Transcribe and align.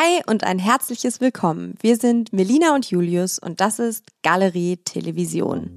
Hi 0.00 0.22
und 0.28 0.44
ein 0.44 0.60
herzliches 0.60 1.20
Willkommen. 1.20 1.74
Wir 1.80 1.96
sind 1.96 2.32
Melina 2.32 2.72
und 2.72 2.88
Julius 2.88 3.40
und 3.40 3.60
das 3.60 3.80
ist 3.80 4.04
Galerie 4.22 4.76
Television. 4.76 5.70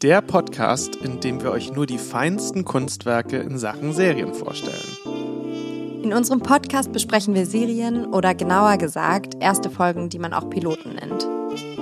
Der 0.00 0.20
Podcast, 0.20 0.94
in 0.94 1.18
dem 1.18 1.42
wir 1.42 1.50
euch 1.50 1.72
nur 1.72 1.84
die 1.84 1.98
feinsten 1.98 2.64
Kunstwerke 2.64 3.38
in 3.38 3.58
Sachen 3.58 3.92
Serien 3.92 4.32
vorstellen. 4.32 5.98
In 6.04 6.12
unserem 6.12 6.38
Podcast 6.38 6.92
besprechen 6.92 7.34
wir 7.34 7.46
Serien 7.46 8.06
oder 8.06 8.32
genauer 8.32 8.76
gesagt 8.76 9.34
erste 9.40 9.70
Folgen, 9.70 10.08
die 10.08 10.20
man 10.20 10.34
auch 10.34 10.48
Piloten 10.48 10.94
nennt. 10.94 11.26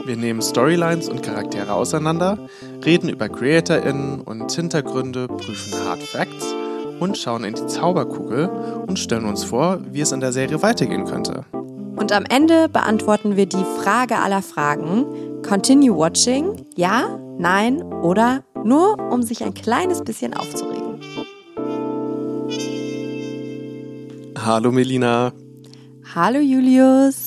Wir 0.06 0.16
nehmen 0.16 0.40
Storylines 0.40 1.10
und 1.10 1.22
Charaktere 1.22 1.74
auseinander, 1.74 2.38
reden 2.86 3.10
über 3.10 3.28
CreatorInnen 3.28 4.22
und 4.22 4.50
Hintergründe, 4.50 5.28
prüfen 5.28 5.74
Hard 5.84 6.02
Facts 6.02 6.55
und 7.00 7.18
schauen 7.18 7.44
in 7.44 7.54
die 7.54 7.66
Zauberkugel 7.66 8.48
und 8.86 8.98
stellen 8.98 9.26
uns 9.26 9.44
vor, 9.44 9.80
wie 9.90 10.00
es 10.00 10.12
in 10.12 10.20
der 10.20 10.32
Serie 10.32 10.62
weitergehen 10.62 11.04
könnte. 11.04 11.44
Und 11.96 12.12
am 12.12 12.24
Ende 12.24 12.68
beantworten 12.68 13.36
wir 13.36 13.46
die 13.46 13.64
Frage 13.82 14.18
aller 14.18 14.42
Fragen. 14.42 15.42
Continue 15.42 15.96
watching? 15.96 16.66
Ja, 16.76 17.18
nein 17.38 17.82
oder 17.82 18.44
nur, 18.64 18.98
um 19.10 19.22
sich 19.22 19.42
ein 19.42 19.54
kleines 19.54 20.02
bisschen 20.02 20.34
aufzuregen. 20.34 21.00
Hallo 24.38 24.70
Melina. 24.70 25.32
Hallo 26.14 26.38
Julius. 26.38 27.26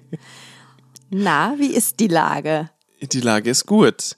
Na, 1.10 1.54
wie 1.58 1.74
ist 1.74 1.98
die 2.00 2.08
Lage? 2.08 2.70
Die 3.00 3.20
Lage 3.20 3.50
ist 3.50 3.66
gut. 3.66 4.16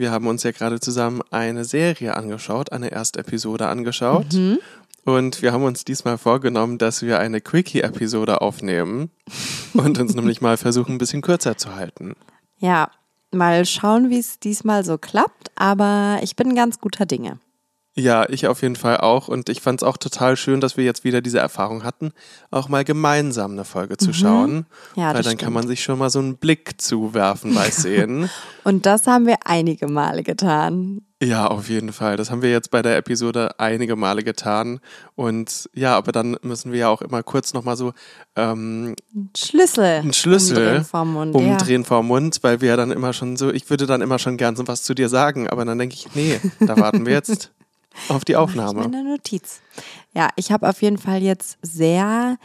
Wir 0.00 0.12
haben 0.12 0.26
uns 0.28 0.44
ja 0.44 0.50
gerade 0.50 0.80
zusammen 0.80 1.20
eine 1.30 1.66
Serie 1.66 2.16
angeschaut, 2.16 2.72
eine 2.72 2.90
erste 2.90 3.18
Episode 3.18 3.68
angeschaut. 3.68 4.32
Mhm. 4.32 4.58
Und 5.04 5.42
wir 5.42 5.52
haben 5.52 5.62
uns 5.62 5.84
diesmal 5.84 6.16
vorgenommen, 6.16 6.78
dass 6.78 7.02
wir 7.02 7.18
eine 7.18 7.42
Quickie-Episode 7.42 8.40
aufnehmen 8.40 9.10
und 9.74 9.98
uns 9.98 10.14
nämlich 10.14 10.40
mal 10.40 10.56
versuchen, 10.56 10.92
ein 10.92 10.98
bisschen 10.98 11.20
kürzer 11.20 11.58
zu 11.58 11.74
halten. 11.76 12.16
Ja, 12.60 12.90
mal 13.30 13.66
schauen, 13.66 14.08
wie 14.08 14.18
es 14.18 14.38
diesmal 14.38 14.86
so 14.86 14.96
klappt, 14.96 15.50
aber 15.54 16.20
ich 16.22 16.34
bin 16.34 16.54
ganz 16.54 16.78
guter 16.78 17.04
Dinge. 17.04 17.38
Ja, 18.00 18.26
ich 18.28 18.46
auf 18.46 18.62
jeden 18.62 18.76
Fall 18.76 18.96
auch. 18.98 19.28
Und 19.28 19.48
ich 19.50 19.60
fand 19.60 19.82
es 19.82 19.86
auch 19.86 19.98
total 19.98 20.36
schön, 20.36 20.60
dass 20.60 20.76
wir 20.76 20.84
jetzt 20.84 21.04
wieder 21.04 21.20
diese 21.20 21.38
Erfahrung 21.38 21.84
hatten, 21.84 22.12
auch 22.50 22.68
mal 22.68 22.82
gemeinsam 22.82 23.52
eine 23.52 23.66
Folge 23.66 23.98
zu 23.98 24.08
mhm. 24.08 24.14
schauen. 24.14 24.66
Ja, 24.96 25.08
weil 25.08 25.14
dann 25.14 25.24
stimmt. 25.24 25.42
kann 25.42 25.52
man 25.52 25.68
sich 25.68 25.82
schon 25.82 25.98
mal 25.98 26.08
so 26.08 26.18
einen 26.18 26.36
Blick 26.36 26.80
zuwerfen 26.80 27.54
bei 27.54 27.70
Szenen. 27.70 28.30
Und 28.64 28.86
das 28.86 29.06
haben 29.06 29.26
wir 29.26 29.36
einige 29.44 29.86
Male 29.86 30.22
getan. 30.22 31.02
Ja, 31.22 31.48
auf 31.48 31.68
jeden 31.68 31.92
Fall. 31.92 32.16
Das 32.16 32.30
haben 32.30 32.40
wir 32.40 32.50
jetzt 32.50 32.70
bei 32.70 32.80
der 32.80 32.96
Episode 32.96 33.58
einige 33.58 33.94
Male 33.94 34.24
getan. 34.24 34.80
Und 35.14 35.68
ja, 35.74 35.94
aber 35.94 36.12
dann 36.12 36.38
müssen 36.40 36.72
wir 36.72 36.78
ja 36.78 36.88
auch 36.88 37.02
immer 37.02 37.22
kurz 37.22 37.52
nochmal 37.52 37.76
so 37.76 37.92
ähm, 38.36 38.96
Schlüssel, 39.36 39.84
einen 39.84 40.14
Schlüssel 40.14 40.56
umdrehen 40.56 40.84
vorm 40.84 41.12
Mund. 41.12 41.34
Umdrehen 41.34 41.82
ja. 41.82 41.86
vorm 41.86 42.06
Mund, 42.06 42.38
weil 42.40 42.62
wir 42.62 42.70
ja 42.70 42.76
dann 42.76 42.90
immer 42.90 43.12
schon 43.12 43.36
so, 43.36 43.50
ich 43.50 43.68
würde 43.68 43.84
dann 43.84 44.00
immer 44.00 44.18
schon 44.18 44.38
gern 44.38 44.56
so 44.56 44.66
was 44.66 44.84
zu 44.84 44.94
dir 44.94 45.10
sagen, 45.10 45.46
aber 45.50 45.66
dann 45.66 45.78
denke 45.78 45.94
ich, 45.94 46.06
nee, 46.14 46.40
da 46.60 46.78
warten 46.78 47.04
wir 47.04 47.12
jetzt 47.12 47.52
auf 48.08 48.24
die 48.24 48.36
Aufnahme. 48.36 48.84
Eine 48.84 49.04
Notiz. 49.04 49.60
Ja, 50.14 50.28
ich 50.36 50.52
habe 50.52 50.68
auf 50.68 50.82
jeden 50.82 50.98
Fall 50.98 51.22
jetzt 51.22 51.58
sehr 51.62 52.38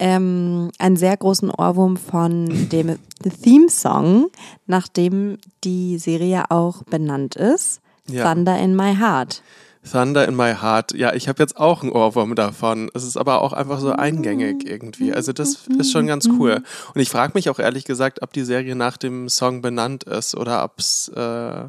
ähm, 0.00 0.70
einen 0.78 0.96
sehr 0.96 1.16
großen 1.16 1.50
Ohrwurm 1.50 1.96
von 1.96 2.68
dem 2.70 2.98
Theme-Song, 3.42 4.30
nachdem 4.66 5.38
die 5.62 5.98
Serie 5.98 6.50
auch 6.50 6.82
benannt 6.84 7.36
ist. 7.36 7.80
Ja. 8.08 8.32
Thunder 8.32 8.58
in 8.58 8.74
My 8.74 8.96
Heart. 8.96 9.42
Thunder 9.90 10.26
in 10.26 10.36
My 10.36 10.54
Heart. 10.54 10.92
Ja, 10.92 11.14
ich 11.14 11.28
habe 11.28 11.42
jetzt 11.42 11.56
auch 11.56 11.82
einen 11.82 11.92
Ohrwurm 11.92 12.34
davon. 12.34 12.90
Es 12.94 13.04
ist 13.04 13.16
aber 13.16 13.42
auch 13.42 13.52
einfach 13.52 13.78
so 13.78 13.92
eingängig 13.92 14.68
irgendwie. 14.68 15.12
Also 15.12 15.32
das 15.32 15.66
ist 15.78 15.92
schon 15.92 16.06
ganz 16.06 16.28
cool. 16.38 16.62
Und 16.94 17.00
ich 17.00 17.08
frage 17.08 17.32
mich 17.34 17.48
auch 17.48 17.58
ehrlich 17.58 17.84
gesagt, 17.84 18.22
ob 18.22 18.32
die 18.32 18.44
Serie 18.44 18.74
nach 18.76 18.96
dem 18.96 19.28
Song 19.28 19.62
benannt 19.62 20.04
ist 20.04 20.34
oder 20.34 20.64
ob 20.64 20.78
es 20.78 21.08
äh, 21.08 21.68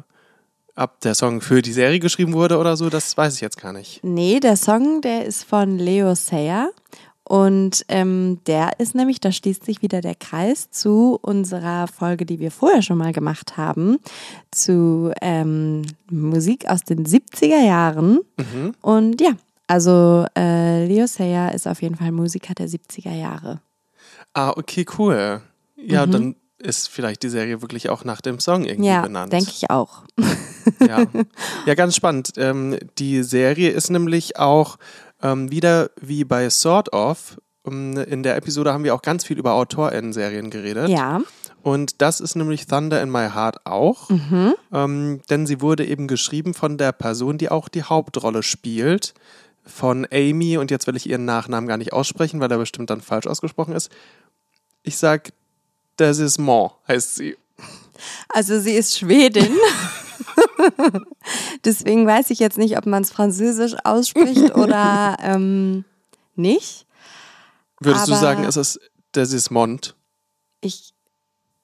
ob 0.76 1.00
der 1.00 1.14
Song 1.14 1.40
für 1.40 1.62
die 1.62 1.72
Serie 1.72 1.98
geschrieben 1.98 2.32
wurde 2.32 2.58
oder 2.58 2.76
so. 2.76 2.88
Das 2.90 3.16
weiß 3.16 3.34
ich 3.34 3.40
jetzt 3.40 3.60
gar 3.60 3.72
nicht. 3.72 4.00
Nee, 4.02 4.40
der 4.40 4.56
Song, 4.56 5.00
der 5.00 5.24
ist 5.24 5.44
von 5.44 5.78
Leo 5.78 6.14
Sayer. 6.14 6.70
Und 7.24 7.84
ähm, 7.88 8.40
der 8.46 8.78
ist 8.78 8.94
nämlich, 8.94 9.20
da 9.20 9.30
schließt 9.30 9.64
sich 9.64 9.80
wieder 9.80 10.00
der 10.00 10.16
Kreis 10.16 10.70
zu 10.70 11.18
unserer 11.22 11.86
Folge, 11.86 12.26
die 12.26 12.40
wir 12.40 12.50
vorher 12.50 12.82
schon 12.82 12.98
mal 12.98 13.12
gemacht 13.12 13.56
haben, 13.56 13.98
zu 14.50 15.12
ähm, 15.22 15.82
Musik 16.10 16.68
aus 16.68 16.82
den 16.82 17.06
70er 17.06 17.64
Jahren. 17.64 18.20
Mhm. 18.36 18.74
Und 18.80 19.20
ja, 19.20 19.30
also 19.66 20.26
äh, 20.36 20.84
Leo 20.86 21.06
Sayer 21.06 21.54
ist 21.54 21.68
auf 21.68 21.80
jeden 21.80 21.94
Fall 21.94 22.12
Musiker 22.12 22.54
der 22.54 22.68
70er 22.68 23.14
Jahre. 23.14 23.60
Ah, 24.34 24.50
okay, 24.50 24.84
cool. 24.98 25.42
Ja, 25.76 26.06
mhm. 26.06 26.10
dann 26.10 26.36
ist 26.62 26.88
vielleicht 26.88 27.22
die 27.22 27.28
Serie 27.28 27.60
wirklich 27.62 27.90
auch 27.90 28.04
nach 28.04 28.20
dem 28.20 28.40
Song 28.40 28.64
irgendwie 28.64 28.88
ja, 28.88 29.02
benannt. 29.02 29.32
denke 29.32 29.50
ich 29.50 29.70
auch. 29.70 30.02
ja. 30.80 31.04
ja, 31.66 31.74
ganz 31.74 31.96
spannend. 31.96 32.32
Ähm, 32.36 32.78
die 32.98 33.22
Serie 33.22 33.70
ist 33.70 33.90
nämlich 33.90 34.38
auch 34.38 34.78
ähm, 35.22 35.50
wieder 35.50 35.90
wie 36.00 36.24
bei 36.24 36.48
Sort 36.50 36.92
of. 36.92 37.38
Ähm, 37.66 37.96
in 37.96 38.22
der 38.22 38.36
Episode 38.36 38.72
haben 38.72 38.84
wir 38.84 38.94
auch 38.94 39.02
ganz 39.02 39.24
viel 39.24 39.38
über 39.38 39.54
AutorInnen-Serien 39.54 40.50
geredet. 40.50 40.88
Ja. 40.88 41.20
Und 41.62 42.02
das 42.02 42.20
ist 42.20 42.34
nämlich 42.34 42.66
Thunder 42.66 43.00
in 43.02 43.10
My 43.10 43.28
Heart 43.32 43.66
auch. 43.66 44.10
Mhm. 44.10 44.54
Ähm, 44.72 45.20
denn 45.30 45.46
sie 45.46 45.60
wurde 45.60 45.86
eben 45.86 46.08
geschrieben 46.08 46.54
von 46.54 46.76
der 46.76 46.92
Person, 46.92 47.38
die 47.38 47.50
auch 47.50 47.68
die 47.68 47.84
Hauptrolle 47.84 48.42
spielt. 48.42 49.14
Von 49.64 50.08
Amy, 50.12 50.58
und 50.58 50.72
jetzt 50.72 50.88
will 50.88 50.96
ich 50.96 51.08
ihren 51.08 51.24
Nachnamen 51.24 51.68
gar 51.68 51.76
nicht 51.76 51.92
aussprechen, 51.92 52.40
weil 52.40 52.50
er 52.50 52.58
bestimmt 52.58 52.90
dann 52.90 53.00
falsch 53.00 53.28
ausgesprochen 53.28 53.74
ist. 53.74 53.92
Ich 54.82 54.98
sag 54.98 55.32
Desismont 55.98 56.72
heißt 56.88 57.16
sie. 57.16 57.36
Also 58.28 58.60
sie 58.60 58.72
ist 58.72 58.98
Schwedin. 58.98 59.52
Deswegen 61.64 62.06
weiß 62.06 62.30
ich 62.30 62.38
jetzt 62.38 62.58
nicht, 62.58 62.76
ob 62.76 62.86
man 62.86 63.02
es 63.02 63.10
französisch 63.10 63.74
ausspricht 63.84 64.50
oder 64.56 65.16
ähm, 65.20 65.84
nicht. 66.34 66.86
Würdest 67.80 68.04
aber 68.04 68.14
du 68.14 68.20
sagen, 68.20 68.44
es 68.44 68.56
ist 68.56 68.80
Desismont? 69.14 69.96
Ich 70.60 70.91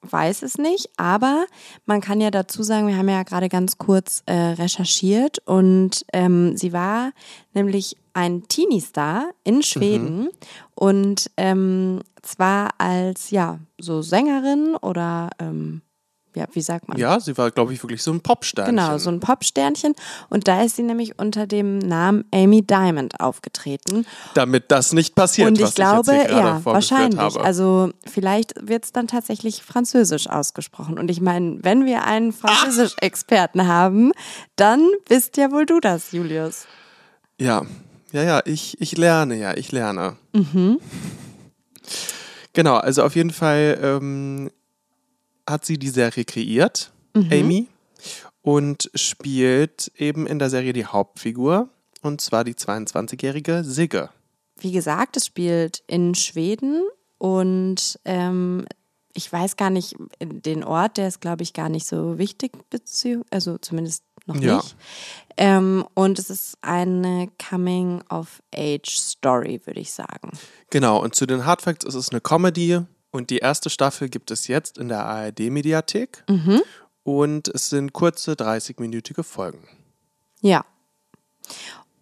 weiß 0.01 0.43
es 0.43 0.57
nicht, 0.57 0.89
aber 0.97 1.45
man 1.85 2.01
kann 2.01 2.21
ja 2.21 2.31
dazu 2.31 2.63
sagen, 2.63 2.87
wir 2.87 2.97
haben 2.97 3.09
ja 3.09 3.23
gerade 3.23 3.49
ganz 3.49 3.77
kurz 3.77 4.23
äh, 4.25 4.33
recherchiert 4.33 5.39
und 5.45 6.05
ähm, 6.13 6.55
sie 6.55 6.73
war 6.73 7.11
nämlich 7.53 7.97
ein 8.13 8.47
Teenie-Star 8.47 9.31
in 9.43 9.61
Schweden 9.61 10.21
mhm. 10.21 10.29
und 10.75 11.31
ähm, 11.37 12.01
zwar 12.21 12.69
als 12.77 13.31
ja 13.31 13.59
so 13.77 14.01
Sängerin 14.01 14.75
oder 14.75 15.29
ähm, 15.39 15.81
ja, 16.35 16.45
wie 16.53 16.61
sagt 16.61 16.87
man? 16.87 16.97
Ja, 16.97 17.19
sie 17.19 17.37
war, 17.37 17.51
glaube 17.51 17.73
ich, 17.73 17.83
wirklich 17.83 18.03
so 18.03 18.11
ein 18.11 18.21
Popsternchen. 18.21 18.75
Genau, 18.75 18.97
so 18.97 19.09
ein 19.09 19.19
Popsternchen. 19.19 19.95
Und 20.29 20.47
da 20.47 20.63
ist 20.63 20.75
sie 20.75 20.83
nämlich 20.83 21.17
unter 21.17 21.47
dem 21.47 21.79
Namen 21.79 22.25
Amy 22.31 22.61
Diamond 22.61 23.19
aufgetreten. 23.19 24.05
Damit 24.35 24.65
das 24.69 24.93
nicht 24.93 25.15
passiert, 25.15 25.49
Und 25.49 25.57
ich 25.57 25.63
was 25.65 25.75
glaube, 25.75 26.11
ich 26.13 26.21
jetzt 26.21 26.31
hier 26.31 26.37
ja, 26.37 26.65
wahrscheinlich. 26.65 27.19
Habe. 27.19 27.41
Also 27.41 27.91
vielleicht 28.05 28.53
wird 28.61 28.85
es 28.85 28.91
dann 28.91 29.07
tatsächlich 29.07 29.63
französisch 29.63 30.29
ausgesprochen. 30.29 30.99
Und 30.99 31.09
ich 31.09 31.21
meine, 31.21 31.57
wenn 31.61 31.85
wir 31.85 32.03
einen 32.03 32.31
Französisch-Experten 32.31 33.67
haben, 33.67 34.11
dann 34.55 34.87
bist 35.07 35.37
ja 35.37 35.51
wohl 35.51 35.65
du 35.65 35.79
das, 35.79 36.11
Julius. 36.11 36.65
Ja, 37.39 37.65
ja, 38.11 38.23
ja, 38.23 38.41
ich, 38.45 38.79
ich 38.81 38.97
lerne 38.97 39.35
ja, 39.35 39.55
ich 39.55 39.71
lerne. 39.71 40.15
Mhm. 40.33 40.79
Genau, 42.53 42.75
also 42.75 43.03
auf 43.03 43.15
jeden 43.15 43.31
Fall 43.31 43.79
ähm, 43.81 44.49
hat 45.49 45.65
sie 45.65 45.77
die 45.77 45.89
Serie 45.89 46.25
kreiert, 46.25 46.91
mhm. 47.13 47.29
Amy, 47.31 47.67
und 48.41 48.89
spielt 48.95 49.91
eben 49.97 50.27
in 50.27 50.39
der 50.39 50.49
Serie 50.49 50.73
die 50.73 50.85
Hauptfigur, 50.85 51.69
und 52.01 52.21
zwar 52.21 52.43
die 52.43 52.53
22-jährige 52.53 53.63
Sigge. 53.63 54.09
Wie 54.59 54.71
gesagt, 54.71 55.17
es 55.17 55.25
spielt 55.25 55.83
in 55.87 56.15
Schweden 56.15 56.83
und 57.17 57.99
ähm, 58.05 58.65
ich 59.13 59.31
weiß 59.31 59.55
gar 59.57 59.69
nicht, 59.69 59.95
den 60.21 60.63
Ort, 60.63 60.97
der 60.97 61.07
ist, 61.07 61.21
glaube 61.21 61.43
ich, 61.43 61.53
gar 61.53 61.69
nicht 61.69 61.85
so 61.87 62.17
wichtig, 62.17 62.53
also 63.31 63.57
zumindest 63.57 64.03
noch 64.25 64.35
ja. 64.37 64.57
nicht. 64.57 64.75
Ähm, 65.37 65.85
und 65.93 66.19
es 66.19 66.29
ist 66.29 66.57
eine 66.61 67.29
Coming-of-Age-Story, 67.49 69.61
würde 69.65 69.79
ich 69.79 69.91
sagen. 69.91 70.31
Genau, 70.69 71.01
und 71.01 71.15
zu 71.15 71.25
den 71.25 71.45
Hard 71.45 71.61
Facts 71.61 71.85
ist 71.85 71.95
es 71.95 72.09
eine 72.09 72.19
Comedy 72.21 72.81
und 73.11 73.29
die 73.29 73.37
erste 73.37 73.69
Staffel 73.69 74.09
gibt 74.09 74.31
es 74.31 74.47
jetzt 74.47 74.77
in 74.77 74.87
der 74.87 75.05
ARD-Mediathek. 75.05 76.23
Mhm. 76.29 76.61
Und 77.03 77.47
es 77.47 77.69
sind 77.69 77.93
kurze 77.93 78.33
30-minütige 78.33 79.23
Folgen. 79.23 79.67
Ja. 80.41 80.63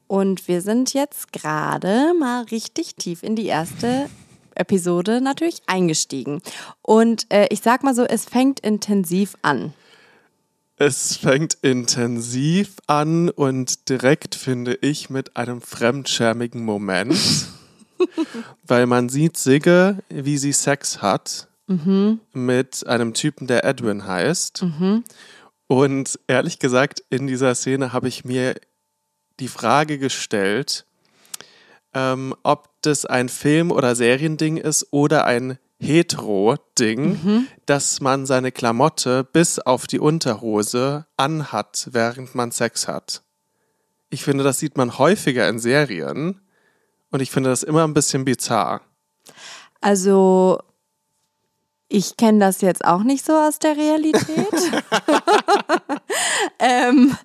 Und 0.07 0.47
wir 0.47 0.61
sind 0.61 0.93
jetzt 0.93 1.31
gerade 1.31 2.13
mal 2.19 2.43
richtig 2.43 2.95
tief 2.95 3.23
in 3.23 3.35
die 3.35 3.45
erste 3.45 4.09
Episode 4.55 5.21
natürlich 5.21 5.61
eingestiegen. 5.67 6.41
Und 6.81 7.31
äh, 7.31 7.47
ich 7.51 7.61
sag 7.61 7.83
mal 7.83 7.95
so, 7.95 8.03
es 8.03 8.25
fängt 8.25 8.59
intensiv 8.59 9.35
an. 9.41 9.73
Es 10.77 11.17
fängt 11.17 11.55
intensiv 11.61 12.75
an 12.85 13.29
und 13.29 13.89
direkt 13.89 14.35
finde 14.35 14.77
ich 14.81 15.09
mit 15.09 15.35
einem 15.35 15.61
fremdschämigen 15.61 16.63
Moment. 16.63 17.17
weil 18.67 18.85
man 18.85 19.09
sieht 19.09 19.37
Sigge, 19.37 19.99
wie 20.09 20.37
sie 20.37 20.53
Sex 20.53 21.01
hat 21.01 21.47
mit 22.33 22.87
einem 22.87 23.13
Typen, 23.13 23.47
der 23.47 23.65
Edwin 23.65 24.07
heißt. 24.07 24.61
Und 25.67 26.19
ehrlich 26.27 26.59
gesagt, 26.59 27.03
in 27.09 27.27
dieser 27.27 27.53
Szene 27.55 27.91
habe 27.91 28.07
ich 28.07 28.23
mir 28.23 28.55
die 29.39 29.49
Frage 29.49 29.97
gestellt, 29.99 30.85
ähm, 31.93 32.33
ob 32.43 32.69
das 32.81 33.05
ein 33.05 33.27
Film- 33.29 33.71
oder 33.71 33.95
Seriending 33.95 34.57
ist 34.57 34.87
oder 34.91 35.25
ein 35.25 35.57
Hetero-Ding, 35.79 37.47
dass 37.65 38.01
man 38.01 38.25
seine 38.25 38.51
Klamotte 38.51 39.23
bis 39.23 39.59
auf 39.59 39.87
die 39.87 39.99
Unterhose 39.99 41.05
anhat, 41.17 41.89
während 41.91 42.33
man 42.33 42.51
Sex 42.51 42.87
hat. 42.87 43.23
Ich 44.09 44.23
finde, 44.23 44.43
das 44.43 44.57
sieht 44.59 44.77
man 44.77 44.97
häufiger 44.97 45.47
in 45.49 45.59
Serien 45.59 46.39
und 47.11 47.21
ich 47.21 47.31
finde 47.31 47.49
das 47.49 47.63
immer 47.63 47.83
ein 47.85 47.93
bisschen 47.93 48.25
bizarr. 48.25 48.81
Also, 49.81 50.59
ich 51.89 52.17
kenne 52.17 52.39
das 52.39 52.61
jetzt 52.61 52.83
auch 52.83 53.03
nicht 53.03 53.25
so 53.25 53.33
aus 53.33 53.59
der 53.59 53.77
Realität. 53.77 54.23
ähm, 56.59 57.15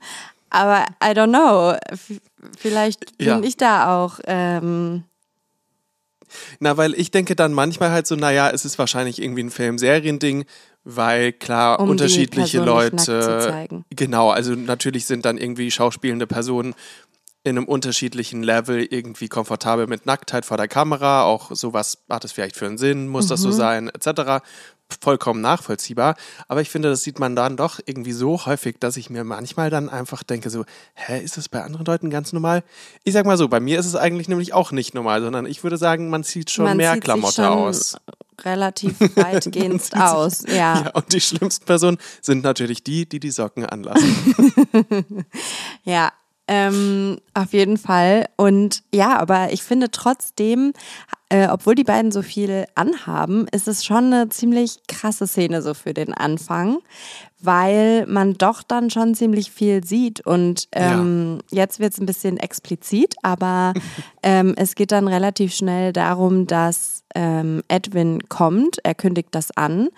aber 0.51 0.85
I 1.03 1.09
don't 1.09 1.29
know. 1.29 1.77
Vielleicht 2.59 3.17
bin 3.19 3.27
Ja. 3.27 3.41
ich 3.41 3.57
da 3.57 4.05
auch. 4.05 4.21
Ähm, 4.27 5.05
Na, 6.61 6.77
weil 6.77 6.95
ich 6.95 7.11
denke 7.11 7.35
dann 7.37 7.53
manchmal 7.53 7.91
halt 7.91 8.07
so, 8.07 8.17
naja, 8.17 8.51
es 8.51 8.65
ist 8.65 8.79
wahrscheinlich 8.79 9.21
irgendwie 9.21 9.43
ein 9.43 9.51
Film-Serien-Ding, 9.51 10.45
weil 10.85 11.33
klar, 11.33 11.81
Um 11.81 11.91
unterschiedliche 11.91 12.61
Leute. 12.61 13.67
Genau, 13.91 14.31
also 14.31 14.55
natürlich 14.55 15.07
sind 15.07 15.25
dann 15.25 15.39
irgendwie 15.39 15.71
schauspielende 15.71 16.27
Personen 16.27 16.75
in 17.45 17.57
einem 17.59 17.67
unterschiedlichen 17.67 18.43
Level 18.43 18.81
irgendwie 18.83 19.29
komfortabel 19.29 19.87
mit 19.89 20.07
Nacktheit 20.07 20.45
vor 20.47 20.57
der 20.57 20.69
Kamera. 20.69 21.25
Auch 21.25 21.51
sowas 21.53 21.99
hat 22.09 22.25
es 22.25 22.33
vielleicht 22.33 22.57
für 22.57 22.67
einen 22.67 22.79
Sinn, 22.79 23.09
muss 23.09 23.27
das 23.27 23.41
so 23.41 23.49
Mhm. 23.49 23.53
sein, 23.53 23.89
etc. 23.89 24.43
Vollkommen 25.01 25.41
nachvollziehbar. 25.41 26.17
Aber 26.49 26.61
ich 26.61 26.71
finde, 26.71 26.91
das 26.91 27.03
sieht 27.03 27.19
man 27.19 27.35
dann 27.35 27.57
doch 27.57 27.81
irgendwie 27.85 28.13
so 28.13 28.45
häufig, 28.47 28.77
dass 28.79 28.97
ich 28.97 29.11
mir 29.11 29.25
manchmal 29.25 29.71
dann 29.71 29.89
einfach 29.89 30.23
denke, 30.23 30.51
so, 30.51 30.65
hä, 30.95 31.19
ist 31.21 31.37
das 31.37 31.49
bei 31.49 31.63
anderen 31.65 31.87
Leuten 31.87 32.11
ganz 32.11 32.33
normal? 32.33 32.63
Ich 33.03 33.15
sag 33.15 33.25
mal 33.27 33.39
so, 33.39 33.49
bei 33.49 33.59
mir 33.59 33.79
ist 33.81 33.87
es 33.87 33.97
eigentlich 33.97 34.29
nämlich 34.29 34.53
auch 34.53 34.71
nicht 34.71 34.95
normal, 34.95 35.23
sondern 35.23 35.47
ich 35.47 35.65
würde 35.65 35.79
sagen, 35.79 36.11
man 36.11 36.23
sieht 36.25 36.51
schon 36.51 36.67
man 36.67 36.77
mehr 36.77 36.93
zieht 36.95 37.05
Klamotte 37.05 37.35
schon 37.37 37.45
aus. 37.47 37.97
relativ 38.45 39.01
weitgehend 39.17 39.83
aus. 39.97 40.43
Ja. 40.47 40.53
Ja, 40.85 40.91
und 40.93 41.13
die 41.13 41.21
schlimmsten 41.21 41.65
Personen 41.65 41.99
sind 42.21 42.45
natürlich 42.45 42.85
die, 42.85 43.09
die 43.09 43.19
die 43.19 43.31
Socken 43.31 43.65
anlassen. 43.67 44.15
Ja, 45.85 46.13
ähm, 46.49 47.19
auf 47.35 47.53
jeden 47.53 47.79
Fall. 47.79 48.27
Und 48.37 48.83
ja, 48.93 49.19
aber 49.19 49.53
ich 49.53 49.63
finde 49.63 49.91
trotzdem, 49.91 50.73
äh, 51.29 51.49
obwohl 51.49 51.75
die 51.75 51.85
beiden 51.85 52.13
so 52.13 52.21
viel 52.21 52.67
anhaben, 52.75 53.47
ist 53.53 53.69
es 53.69 53.85
schon 53.85 54.13
eine 54.13 54.29
ziemlich 54.29 54.81
krasse 54.87 55.27
Szene 55.27 55.63
so 55.63 55.73
für 55.73 55.95
den 55.95 56.13
Anfang, 56.13 56.79
weil 57.41 58.07
man 58.07 58.35
doch 58.35 58.63
dann 58.63 58.91
schon 58.91 59.15
ziemlich 59.15 59.51
viel 59.51 59.83
sieht. 59.85 60.21
Und 60.27 60.69
ähm, 60.73 61.41
jetzt 61.51 61.81
wird 61.81 61.95
es 61.95 62.01
ein 62.01 62.07
bisschen 62.07 62.37
explizit, 62.37 63.15
aber 63.23 63.73
ähm, 64.23 64.55
es 64.57 64.75
geht 64.75 64.93
dann 64.93 65.09
relativ 65.09 65.55
schnell 65.55 65.93
darum, 65.93 66.47
dass 66.47 67.02
ähm, 67.15 67.63
Edwin 67.69 68.29
kommt, 68.29 68.79
er 68.85 68.95
kündigt 68.95 69.29
das 69.33 69.51
an 69.57 69.89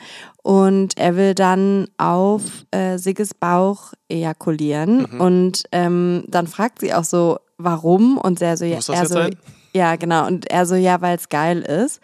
und 0.42 0.96
er 0.98 1.16
will 1.16 1.34
dann 1.34 1.88
auf 1.98 2.42
äh, 2.70 2.98
Sigges 2.98 3.34
Bauch 3.34 3.92
ejakulieren 4.08 5.04
und 5.04 5.64
ähm, 5.72 6.24
dann 6.28 6.46
fragt 6.46 6.80
sie 6.80 6.94
auch 6.94 7.04
so, 7.04 7.38
warum 7.58 8.18
und 8.18 8.40
er 8.42 8.56
so, 8.56 8.64
ja, 8.64 8.76
Muss 8.76 8.86
das 8.86 9.00
er 9.00 9.06
so, 9.06 9.14
sein? 9.14 9.36
ja 9.72 9.96
genau 9.96 10.26
und 10.26 10.50
er 10.50 10.66
so, 10.66 10.74
ja, 10.74 11.00
weil 11.00 11.16
es 11.16 11.28
geil 11.28 11.62
ist 11.62 12.00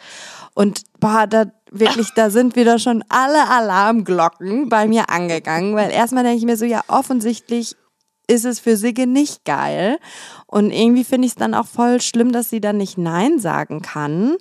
und 0.55 0.83
boah, 0.99 1.27
da 1.27 1.47
wirklich, 1.71 2.09
da 2.15 2.31
sind 2.31 2.57
wieder 2.57 2.79
schon 2.79 3.05
alle 3.09 3.49
Alarmglocken 3.49 4.69
bei 4.69 4.87
mir 4.87 5.11
angegangen, 5.11 5.75
weil 5.77 5.91
erstmal 5.91 6.25
denke 6.25 6.39
ich 6.39 6.45
mir 6.45 6.57
so, 6.57 6.65
ja, 6.65 6.83
offensichtlich 6.89 7.77
ist 8.31 8.45
es 8.45 8.61
für 8.61 8.77
Sigge 8.77 9.07
nicht 9.07 9.45
geil. 9.45 9.99
Und 10.47 10.71
irgendwie 10.71 11.05
finde 11.05 11.27
ich 11.27 11.33
es 11.33 11.37
dann 11.37 11.55
auch 11.55 11.67
voll 11.67 12.01
schlimm, 12.01 12.33
dass 12.33 12.49
sie 12.51 12.61
dann 12.61 12.77
nicht 12.77 12.97
Nein 12.97 13.39
sagen 13.39 13.83
kann. 13.83 14.37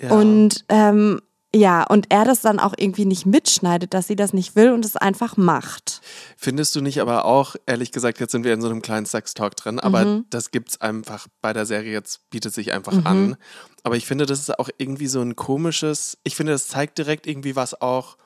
Ja. 0.00 0.10
Und 0.10 0.64
ähm, 0.68 1.20
ja, 1.54 1.82
und 1.84 2.06
er 2.10 2.26
das 2.26 2.42
dann 2.42 2.60
auch 2.60 2.74
irgendwie 2.76 3.06
nicht 3.06 3.24
mitschneidet, 3.24 3.94
dass 3.94 4.06
sie 4.06 4.16
das 4.16 4.34
nicht 4.34 4.54
will 4.54 4.70
und 4.72 4.84
es 4.84 4.96
einfach 4.96 5.38
macht. 5.38 6.02
Findest 6.36 6.76
du 6.76 6.82
nicht 6.82 7.00
aber 7.00 7.24
auch, 7.24 7.56
ehrlich 7.64 7.90
gesagt, 7.90 8.20
jetzt 8.20 8.32
sind 8.32 8.44
wir 8.44 8.52
in 8.52 8.60
so 8.60 8.68
einem 8.68 8.82
kleinen 8.82 9.06
Sex-Talk 9.06 9.56
drin, 9.56 9.80
aber 9.80 10.04
Mhm. 10.04 10.26
das 10.28 10.50
gibt's 10.50 10.78
einfach 10.82 11.26
bei 11.40 11.54
der 11.54 11.64
Serie 11.64 11.90
jetzt, 11.92 12.28
bietet 12.28 12.52
sich 12.52 12.74
einfach 12.74 13.02
an. 13.06 13.36
Aber 13.82 13.96
ich 13.96 14.04
finde, 14.04 14.26
das 14.26 14.40
ist 14.40 14.58
auch 14.58 14.68
irgendwie 14.76 15.06
so 15.06 15.22
ein 15.22 15.36
komisches, 15.36 16.18
ich 16.22 16.36
finde, 16.36 16.52
das 16.52 16.68
zeigt 16.68 16.98
direkt 16.98 17.26
irgendwie, 17.26 17.56
was 17.56 17.80
auch 17.80 18.18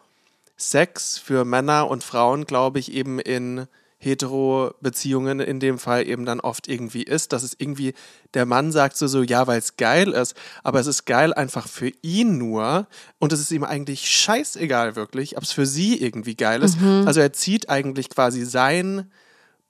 Sex 0.57 1.17
für 1.19 1.45
Männer 1.45 1.89
und 1.89 2.03
Frauen, 2.03 2.45
glaube 2.45 2.81
ich, 2.81 2.93
eben 2.93 3.21
in 3.21 3.67
Hetero-Beziehungen 4.03 5.39
in 5.39 5.61
dem 5.61 5.79
Fall 5.79 6.07
eben 6.09 6.27
dann 6.27 6.41
oft 6.41 6.67
irgendwie 6.67 7.05
ist, 7.05 7.33
dass 7.33 7.45
es 7.45 7.55
irgendwie, 7.57 7.95
der 8.35 8.47
Mann 8.47 8.73
sagt 8.73 8.97
so, 8.97 9.07
so 9.07 9.23
ja, 9.23 9.47
weil 9.47 9.61
es 9.61 9.77
geil 9.77 10.11
ist, 10.11 10.35
aber 10.65 10.81
es 10.81 10.89
ist 10.89 11.05
geil 11.05 11.33
einfach 11.33 11.69
für 11.69 11.93
ihn 12.03 12.37
nur 12.37 12.89
und 13.21 13.33
es 13.33 13.39
ist 13.39 13.53
ihm 13.53 13.63
eigentlich 13.63 14.11
scheißegal 14.11 14.97
wirklich, 14.97 15.37
ob 15.37 15.45
es 15.45 15.53
für 15.53 15.67
sie 15.67 16.03
irgendwie 16.03 16.35
geil 16.35 16.63
ist. 16.63 16.79
Also 17.07 17.21
er 17.21 17.33
zieht 17.33 17.71
eigentlich 17.71 18.09
quasi 18.11 18.45
sein 18.45 19.11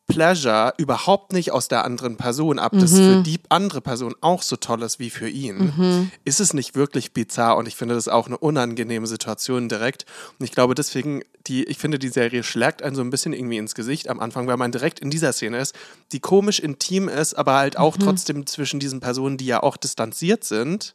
Pleasure 0.08 0.74
überhaupt 0.76 1.32
nicht 1.32 1.52
aus 1.52 1.68
der 1.68 1.84
anderen 1.84 2.16
Person 2.16 2.58
ab, 2.58 2.72
das 2.74 2.92
für 2.92 3.22
die 3.22 3.40
andere 3.48 3.80
Person 3.80 4.14
auch 4.20 4.42
so 4.42 4.56
toll 4.56 4.82
ist 4.82 4.98
wie 4.98 5.10
für 5.10 5.28
ihn, 5.28 6.10
ist 6.24 6.40
es 6.40 6.52
nicht 6.52 6.74
wirklich 6.74 7.12
bizarr 7.12 7.56
und 7.56 7.66
ich 7.66 7.76
finde 7.76 7.94
das 7.94 8.08
auch 8.08 8.26
eine 8.26 8.36
unangenehme 8.36 9.06
Situation 9.06 9.68
direkt. 9.68 10.04
Und 10.38 10.44
ich 10.44 10.52
glaube 10.52 10.74
deswegen, 10.74 11.22
die, 11.46 11.64
ich 11.64 11.78
finde, 11.78 11.98
die 11.98 12.08
Serie 12.08 12.42
schlägt 12.42 12.82
einen 12.82 12.94
so 12.96 13.00
ein 13.00 13.10
bisschen 13.10 13.32
irgendwie 13.32 13.56
ins 13.56 13.74
Gesicht 13.74 14.10
am 14.10 14.20
Anfang, 14.20 14.46
weil 14.46 14.56
man 14.56 14.72
direkt 14.72 15.00
in 15.00 15.10
dieser 15.10 15.32
Szene 15.32 15.58
ist, 15.58 15.74
die 16.12 16.20
komisch 16.20 16.58
intim 16.58 17.08
ist, 17.08 17.34
aber 17.34 17.54
halt 17.54 17.78
auch 17.78 17.96
trotzdem 17.96 18.46
zwischen 18.46 18.80
diesen 18.80 19.00
Personen, 19.00 19.38
die 19.38 19.46
ja 19.46 19.62
auch 19.62 19.76
distanziert 19.76 20.44
sind, 20.44 20.94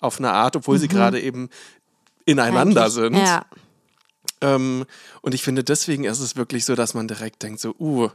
auf 0.00 0.18
eine 0.18 0.32
Art, 0.32 0.56
obwohl 0.56 0.78
sie 0.78 0.88
gerade 0.88 1.20
eben 1.20 1.50
ineinander 2.24 2.82
Eigentlich, 2.82 2.94
sind. 2.94 3.16
Ja. 3.16 3.44
Ähm, 4.42 4.84
und 5.22 5.34
ich 5.34 5.42
finde, 5.42 5.64
deswegen 5.64 6.04
ist 6.04 6.20
es 6.20 6.36
wirklich 6.36 6.64
so, 6.66 6.74
dass 6.74 6.92
man 6.94 7.08
direkt 7.08 7.42
denkt, 7.42 7.58
so, 7.60 7.74
uh, 7.78 8.08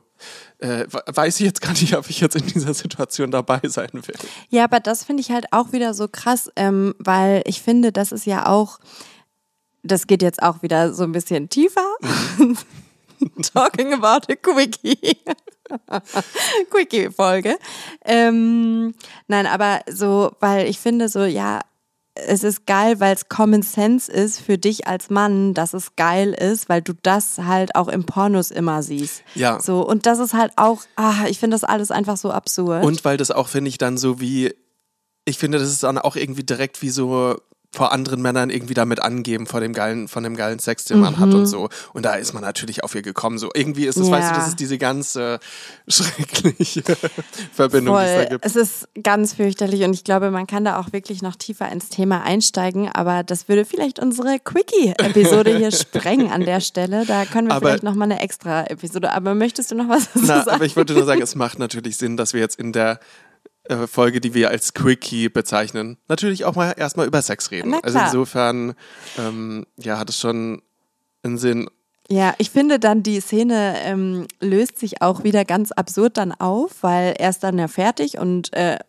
äh, 0.59 0.85
we- 0.89 1.03
weiß 1.07 1.39
ich 1.39 1.45
jetzt 1.47 1.61
gar 1.61 1.71
nicht, 1.71 1.95
ob 1.97 2.09
ich 2.09 2.19
jetzt 2.19 2.35
in 2.35 2.45
dieser 2.45 2.73
Situation 2.73 3.31
dabei 3.31 3.59
sein 3.63 3.89
will. 3.93 4.15
Ja, 4.49 4.63
aber 4.65 4.79
das 4.79 5.03
finde 5.03 5.21
ich 5.21 5.31
halt 5.31 5.47
auch 5.51 5.71
wieder 5.71 5.93
so 5.95 6.07
krass, 6.07 6.51
ähm, 6.55 6.93
weil 6.99 7.41
ich 7.45 7.61
finde, 7.61 7.91
das 7.91 8.11
ist 8.11 8.25
ja 8.25 8.45
auch, 8.47 8.79
das 9.83 10.05
geht 10.05 10.21
jetzt 10.21 10.43
auch 10.43 10.61
wieder 10.61 10.93
so 10.93 11.03
ein 11.03 11.11
bisschen 11.11 11.49
tiefer. 11.49 11.87
Talking 13.53 13.93
about 13.93 14.31
a 14.31 14.35
Quickie. 14.35 15.17
Quickie-Folge. 16.69 17.57
Ähm, 18.05 18.93
nein, 19.27 19.45
aber 19.47 19.81
so, 19.89 20.31
weil 20.39 20.67
ich 20.67 20.79
finde 20.79 21.09
so, 21.09 21.23
ja, 21.23 21.61
es 22.15 22.43
ist 22.43 22.65
geil, 22.65 22.99
weil 22.99 23.15
es 23.15 23.29
Common 23.29 23.61
Sense 23.61 24.11
ist 24.11 24.39
für 24.39 24.57
dich 24.57 24.87
als 24.87 25.09
Mann, 25.09 25.53
dass 25.53 25.73
es 25.73 25.95
geil 25.95 26.33
ist, 26.33 26.67
weil 26.67 26.81
du 26.81 26.93
das 27.01 27.37
halt 27.37 27.75
auch 27.75 27.87
im 27.87 28.05
Pornos 28.05 28.51
immer 28.51 28.83
siehst. 28.83 29.23
Ja. 29.35 29.59
So, 29.61 29.85
und 29.87 30.05
das 30.05 30.19
ist 30.19 30.33
halt 30.33 30.51
auch, 30.57 30.81
ah, 30.95 31.25
ich 31.27 31.39
finde 31.39 31.55
das 31.55 31.63
alles 31.63 31.89
einfach 31.89 32.17
so 32.17 32.31
absurd. 32.31 32.83
Und 32.83 33.05
weil 33.05 33.17
das 33.17 33.31
auch, 33.31 33.47
finde 33.47 33.69
ich, 33.69 33.77
dann 33.77 33.97
so 33.97 34.19
wie, 34.19 34.53
ich 35.25 35.37
finde, 35.37 35.57
das 35.57 35.69
ist 35.69 35.83
dann 35.83 35.97
auch 35.97 36.15
irgendwie 36.15 36.43
direkt 36.43 36.81
wie 36.81 36.89
so 36.89 37.37
vor 37.73 37.93
anderen 37.93 38.21
Männern 38.21 38.49
irgendwie 38.49 38.73
damit 38.73 39.01
angeben, 39.01 39.47
vor 39.47 39.61
dem 39.61 39.71
geilen, 39.71 40.09
von 40.09 40.23
dem 40.25 40.35
geilen 40.35 40.59
Sex, 40.59 40.83
den 40.85 40.99
man 40.99 41.17
hat 41.19 41.33
und 41.33 41.45
so. 41.45 41.69
Und 41.93 42.03
da 42.03 42.15
ist 42.15 42.33
man 42.33 42.43
natürlich 42.43 42.83
auf 42.83 42.93
ihr 42.95 43.01
gekommen. 43.01 43.37
So 43.37 43.49
irgendwie 43.53 43.85
ist 43.85 43.95
es, 43.95 44.07
Mhm. 44.07 44.11
Ja. 44.13 44.19
weißt 44.19 44.31
du, 44.31 44.35
das 44.35 44.47
ist 44.49 44.59
diese 44.59 44.77
ganze 44.77 45.39
schreckliche 45.87 46.83
Verbindung, 47.53 47.95
die 47.97 48.03
es 48.03 48.09
da 48.11 48.17
Voll. 48.19 48.25
gibt. 48.29 48.45
Es 48.45 48.55
ist 48.55 48.87
ganz 49.01 49.33
fürchterlich 49.33 49.83
und 49.83 49.93
ich 49.93 50.03
glaube, 50.03 50.31
man 50.31 50.47
kann 50.47 50.65
da 50.65 50.79
auch 50.79 50.91
wirklich 50.93 51.21
noch 51.21 51.35
tiefer 51.35 51.71
ins 51.71 51.89
Thema 51.89 52.23
einsteigen, 52.23 52.89
aber 52.89 53.23
das 53.23 53.47
würde 53.47 53.65
vielleicht 53.65 53.99
unsere 53.99 54.39
Quickie-Episode 54.39 55.57
hier 55.57 55.71
sprengen 55.71 56.29
an 56.31 56.41
der 56.41 56.59
Stelle. 56.59 57.05
Da 57.05 57.25
können 57.25 57.47
wir 57.47 57.55
Aber- 57.55 57.67
vielleicht 57.69 57.83
nochmal 57.83 58.11
eine 58.11 58.21
extra 58.21 58.65
Episode. 58.67 59.11
Aber 59.13 59.33
möchtest 59.35 59.71
du 59.71 59.75
noch 59.75 59.89
was 59.89 60.05
dazu 60.13 60.25
Na, 60.27 60.43
sagen? 60.43 60.49
aber 60.49 60.65
ich 60.65 60.75
wollte 60.75 60.93
nur 60.93 61.05
sagen, 61.05 61.21
es 61.21 61.35
macht 61.35 61.59
natürlich 61.59 61.97
Sinn, 61.97 62.17
dass 62.17 62.33
wir 62.33 62.41
jetzt 62.41 62.59
in 62.59 62.73
der 62.73 62.99
äh, 63.71 63.87
Folge, 63.87 64.21
die 64.21 64.33
wir 64.33 64.49
als 64.49 64.73
Quickie 64.73 65.29
bezeichnen, 65.29 65.97
natürlich 66.07 66.45
auch 66.45 66.55
mal 66.55 66.73
erstmal 66.77 67.07
über 67.07 67.21
Sex 67.21 67.51
reden. 67.51 67.73
Also 67.81 67.99
insofern, 67.99 68.73
ähm, 69.17 69.65
ja, 69.77 69.97
hat 69.97 70.09
es 70.09 70.19
schon 70.19 70.61
einen 71.23 71.37
Sinn. 71.37 71.69
Ja, 72.09 72.33
ich 72.39 72.51
finde 72.51 72.77
dann, 72.77 73.03
die 73.03 73.21
Szene 73.21 73.75
ähm, 73.83 74.27
löst 74.41 74.77
sich 74.77 75.01
auch 75.01 75.23
wieder 75.23 75.45
ganz 75.45 75.71
absurd 75.71 76.17
dann 76.17 76.33
auf, 76.33 76.83
weil 76.83 77.15
er 77.17 77.29
ist 77.29 77.43
dann 77.43 77.57
ja 77.57 77.69
fertig 77.69 78.17
und 78.17 78.53
äh, 78.53 78.79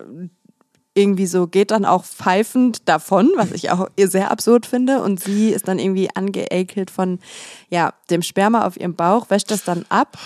irgendwie 0.95 1.27
so 1.27 1.47
geht 1.47 1.71
dann 1.71 1.85
auch 1.85 2.05
pfeifend 2.05 2.89
davon, 2.89 3.31
was 3.37 3.53
ich 3.53 3.71
auch 3.71 3.89
sehr 3.97 4.31
absurd 4.31 4.67
finde. 4.67 5.03
Und 5.03 5.21
sie 5.21 5.51
ist 5.51 5.69
dann 5.69 5.79
irgendwie 5.79 6.11
angeekelt 6.15 6.91
von 6.91 7.21
ja, 7.71 7.95
dem 8.11 8.23
Sperma 8.23 8.67
auf 8.67 8.79
ihrem 8.79 8.95
Bauch, 8.95 9.31
wäscht 9.31 9.51
das 9.51 9.65
dann 9.65 9.87
ab. 9.89 10.19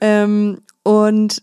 Ähm, 0.00 0.62
und 0.82 1.42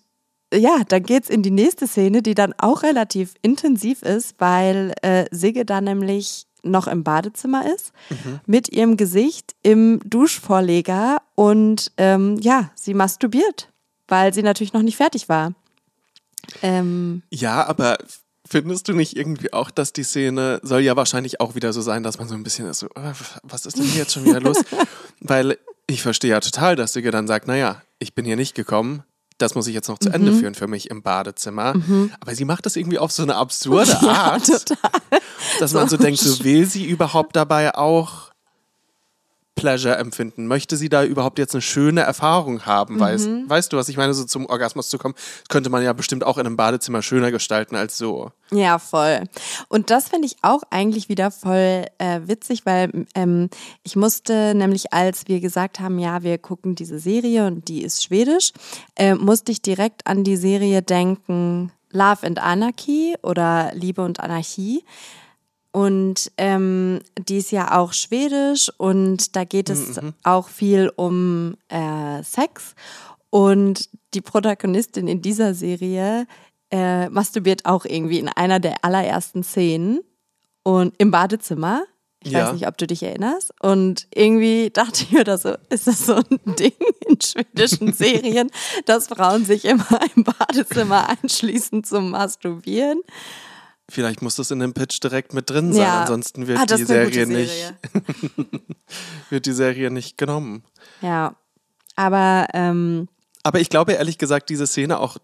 ja, 0.54 0.82
dann 0.88 1.04
geht's 1.04 1.30
in 1.30 1.44
die 1.44 1.52
nächste 1.52 1.88
Szene, 1.88 2.22
die 2.22 2.36
dann 2.36 2.54
auch 2.58 2.84
relativ 2.84 3.36
intensiv 3.42 4.02
ist, 4.02 4.36
weil 4.40 4.94
äh, 5.02 5.26
Sigge 5.32 5.66
da 5.66 5.82
nämlich 5.82 6.48
noch 6.64 6.88
im 6.88 7.04
Badezimmer 7.04 7.72
ist, 7.74 7.94
mhm. 8.10 8.40
mit 8.46 8.70
ihrem 8.70 8.98
Gesicht 8.98 9.56
im 9.64 10.02
Duschvorleger 10.04 11.22
und 11.36 11.92
ähm, 11.98 12.38
ja, 12.40 12.72
sie 12.76 12.94
masturbiert, 12.94 13.70
weil 14.08 14.34
sie 14.34 14.44
natürlich 14.44 14.74
noch 14.74 14.82
nicht 14.82 14.98
fertig 14.98 15.30
war. 15.30 15.54
Ähm, 16.62 17.22
ja, 17.30 17.66
aber 17.66 17.98
findest 18.46 18.88
du 18.88 18.94
nicht 18.94 19.16
irgendwie 19.16 19.54
auch, 19.54 19.72
dass 19.72 19.94
die 19.94 20.04
Szene 20.04 20.60
soll 20.64 20.82
ja 20.82 20.96
wahrscheinlich 20.96 21.40
auch 21.40 21.56
wieder 21.56 21.72
so 21.72 21.82
sein, 21.82 22.04
dass 22.04 22.18
man 22.18 22.28
so 22.28 22.36
ein 22.36 22.44
bisschen 22.44 22.68
ist, 22.68 22.80
so, 22.80 22.88
äh, 22.88 23.14
was 23.44 23.66
ist 23.66 23.78
denn 23.78 23.86
hier 23.86 24.02
jetzt 24.02 24.14
schon 24.14 24.26
wieder 24.26 24.42
los? 24.42 24.58
Weil 25.22 25.58
ich 25.88 26.02
verstehe 26.02 26.32
ja 26.32 26.40
total, 26.40 26.76
dass 26.76 26.94
Sigge 26.94 27.12
dann 27.12 27.28
sagt, 27.28 27.48
naja, 27.48 27.82
ich 28.00 28.16
bin 28.16 28.26
hier 28.26 28.36
nicht 28.36 28.56
gekommen, 28.56 29.04
das 29.40 29.56
muss 29.56 29.68
ich 29.68 29.74
jetzt 29.74 29.88
noch 29.88 29.98
zu 29.98 30.10
Ende 30.10 30.32
mhm. 30.32 30.40
führen 30.40 30.56
für 30.56 30.68
mich 30.68 30.90
im 30.90 31.02
Badezimmer. 31.02 31.74
Mhm. 31.76 32.12
Aber 32.20 32.36
sie 32.36 32.46
macht 32.46 32.66
das 32.66 32.76
irgendwie 32.76 33.00
auf 33.00 33.12
so 33.12 33.24
eine 33.24 33.36
absurde 33.36 33.98
Art, 34.02 34.48
ja, 34.48 35.20
dass 35.60 35.74
man 35.74 35.90
so 35.90 35.98
denkt, 35.98 36.20
so 36.22 36.44
will 36.44 36.66
sie 36.66 36.86
überhaupt 36.86 37.36
dabei 37.36 37.76
auch 37.76 38.30
Pleasure 39.60 39.96
empfinden? 39.98 40.48
Möchte 40.48 40.78
sie 40.78 40.90
da 40.90 41.04
überhaupt 41.04 41.40
jetzt 41.40 41.54
eine 41.54 41.62
schöne 41.62 42.02
Erfahrung 42.02 42.66
haben? 42.66 42.96
Mhm. 42.96 43.00
Weißt, 43.00 43.30
weißt 43.48 43.74
du, 43.74 43.78
was 43.78 43.90
ich 43.90 43.98
meine, 43.98 44.14
so 44.14 44.24
zum 44.24 44.46
Orgasmus 44.46 44.90
zu 44.90 44.98
kommen? 44.98 45.16
könnte 45.50 45.70
man 45.70 45.84
ja 45.84 45.94
bestimmt 45.94 46.24
auch 46.24 46.38
in 46.38 46.46
einem 46.46 46.58
Badezimmer 46.58 47.02
schöner 47.02 47.32
gestalten 47.32 47.76
als 47.76 47.98
so. 47.98 48.32
Ja, 48.52 48.80
voll. 48.80 49.24
Und 49.68 49.90
das 49.90 50.10
finde 50.10 50.28
ich 50.28 50.38
auch 50.42 50.62
eigentlich 50.70 51.10
wieder 51.10 51.32
voll 51.32 51.86
äh, 51.98 52.22
witzig, 52.26 52.66
weil 52.66 53.06
ähm, 53.16 53.50
ich 53.84 53.96
musste 53.96 54.54
nämlich, 54.56 54.94
als 54.94 55.28
wir 55.28 55.40
gesagt 55.40 55.80
haben, 55.80 56.00
ja, 56.00 56.24
wir 56.24 56.38
gucken 56.38 56.76
diese 56.76 57.00
Serie 57.00 57.48
und 57.48 57.68
die 57.68 57.84
ist 57.84 58.04
schwedisch, 58.04 58.52
äh, 58.96 59.16
musste 59.16 59.52
ich 59.52 59.62
direkt 59.62 60.08
an 60.08 60.24
die 60.24 60.38
Serie 60.38 60.82
denken 60.82 61.72
Love 61.92 62.26
and 62.26 62.40
Anarchy 62.40 63.16
oder 63.24 63.72
Liebe 63.74 64.02
und 64.04 64.20
Anarchie. 64.20 64.84
Und 65.80 66.30
ähm, 66.36 67.00
die 67.18 67.38
ist 67.38 67.52
ja 67.52 67.78
auch 67.80 67.94
schwedisch 67.94 68.70
und 68.78 69.38
da 69.38 69.46
geht 69.46 69.70
es 69.70 70.02
mhm. 70.02 70.14
auch 70.24 70.50
viel 70.50 70.92
um 70.94 71.56
äh, 71.70 72.22
Sex. 72.22 72.76
Und 73.30 73.88
die 74.14 74.20
Protagonistin 74.20 75.08
in 75.08 75.22
dieser 75.22 75.54
Serie 75.54 76.28
äh, 76.70 77.08
masturbiert 77.08 77.66
auch 77.66 77.86
irgendwie 77.86 78.20
in 78.20 78.28
einer 78.28 78.60
der 78.60 78.84
allerersten 78.84 79.42
Szenen 79.42 80.02
und 80.64 80.96
im 80.98 81.12
Badezimmer. 81.12 81.84
Ich 82.26 82.34
ja. 82.34 82.44
weiß 82.44 82.54
nicht, 82.56 82.68
ob 82.68 82.78
du 82.78 82.86
dich 82.86 83.02
erinnerst. 83.02 83.54
Und 83.62 84.06
irgendwie 84.14 84.72
dachte 84.72 85.04
ich 85.04 85.14
mir, 85.14 85.24
das 85.24 85.44
so, 85.44 85.56
ist 85.70 85.88
das 85.88 86.06
so 86.06 86.16
ein 86.16 86.40
Ding 86.60 86.74
in 87.08 87.22
schwedischen 87.22 87.94
Serien, 87.94 88.52
dass 88.86 89.08
Frauen 89.08 89.46
sich 89.46 89.64
immer 89.64 89.88
im 90.14 90.26
Badezimmer 90.26 91.08
einschließen 91.08 91.86
zum 91.86 92.10
Masturbieren. 92.10 93.02
Vielleicht 93.90 94.22
muss 94.22 94.36
das 94.36 94.52
in 94.52 94.60
dem 94.60 94.74
Pitch 94.74 95.02
direkt 95.04 95.34
mit 95.34 95.50
drin 95.50 95.74
sein, 95.74 95.82
ja. 95.84 96.02
ansonsten 96.02 96.48
wird 96.48 96.60
ah, 96.60 96.66
die 96.66 96.84
Serie, 96.84 97.26
Serie, 97.26 97.28
nicht 97.28 97.74
wird 99.30 99.46
die 99.46 99.54
Serie 99.54 99.92
nicht 99.92 100.18
genommen. 100.18 100.64
Ja, 101.02 101.36
aber 101.96 102.48
ähm, 102.54 103.08
aber 103.44 103.60
ich 103.60 103.70
glaube 103.70 103.94
ehrlich 103.94 104.18
gesagt, 104.18 104.50
diese 104.50 104.68
Szene 104.68 105.00
auch 105.00 105.18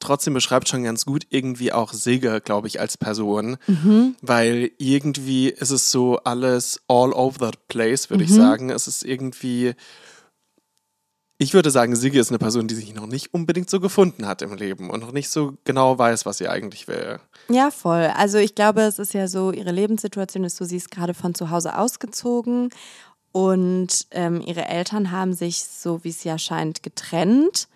trotzdem 0.00 0.34
beschreibt 0.34 0.68
schon 0.68 0.84
ganz 0.84 1.04
gut 1.04 1.26
irgendwie 1.30 1.72
auch 1.72 1.92
Sigge, 1.92 2.40
glaube 2.40 2.68
ich, 2.68 2.80
als 2.80 2.96
Person, 2.96 3.56
mhm. 3.66 4.14
weil 4.22 4.70
irgendwie 4.78 5.48
ist 5.48 5.70
es 5.70 5.90
so 5.90 6.18
alles 6.18 6.80
all 6.88 7.12
over 7.12 7.50
the 7.52 7.58
place, 7.68 8.10
würde 8.10 8.24
mhm. 8.24 8.30
ich 8.30 8.34
sagen. 8.34 8.70
Es 8.70 8.86
ist 8.86 9.04
irgendwie 9.04 9.74
ich 11.38 11.54
würde 11.54 11.70
sagen, 11.70 11.94
Sigge 11.94 12.18
ist 12.18 12.30
eine 12.30 12.38
Person, 12.38 12.66
die 12.66 12.74
sich 12.74 12.92
noch 12.94 13.06
nicht 13.06 13.32
unbedingt 13.32 13.70
so 13.70 13.78
gefunden 13.78 14.26
hat 14.26 14.42
im 14.42 14.54
Leben 14.54 14.90
und 14.90 15.00
noch 15.00 15.12
nicht 15.12 15.30
so 15.30 15.54
genau 15.64 15.96
weiß, 15.96 16.26
was 16.26 16.38
sie 16.38 16.48
eigentlich 16.48 16.88
will. 16.88 17.20
Ja, 17.48 17.70
voll. 17.70 18.10
Also 18.16 18.38
ich 18.38 18.56
glaube, 18.56 18.82
es 18.82 18.98
ist 18.98 19.14
ja 19.14 19.28
so, 19.28 19.52
ihre 19.52 19.70
Lebenssituation 19.70 20.42
ist 20.42 20.56
so, 20.56 20.64
sie 20.64 20.76
ist 20.76 20.90
gerade 20.90 21.14
von 21.14 21.36
zu 21.36 21.50
Hause 21.50 21.78
ausgezogen 21.78 22.70
und 23.30 24.08
ähm, 24.10 24.42
ihre 24.44 24.66
Eltern 24.66 25.12
haben 25.12 25.32
sich, 25.32 25.64
so 25.64 26.02
wie 26.02 26.08
es 26.10 26.24
ja 26.24 26.38
scheint, 26.38 26.82
getrennt. 26.82 27.68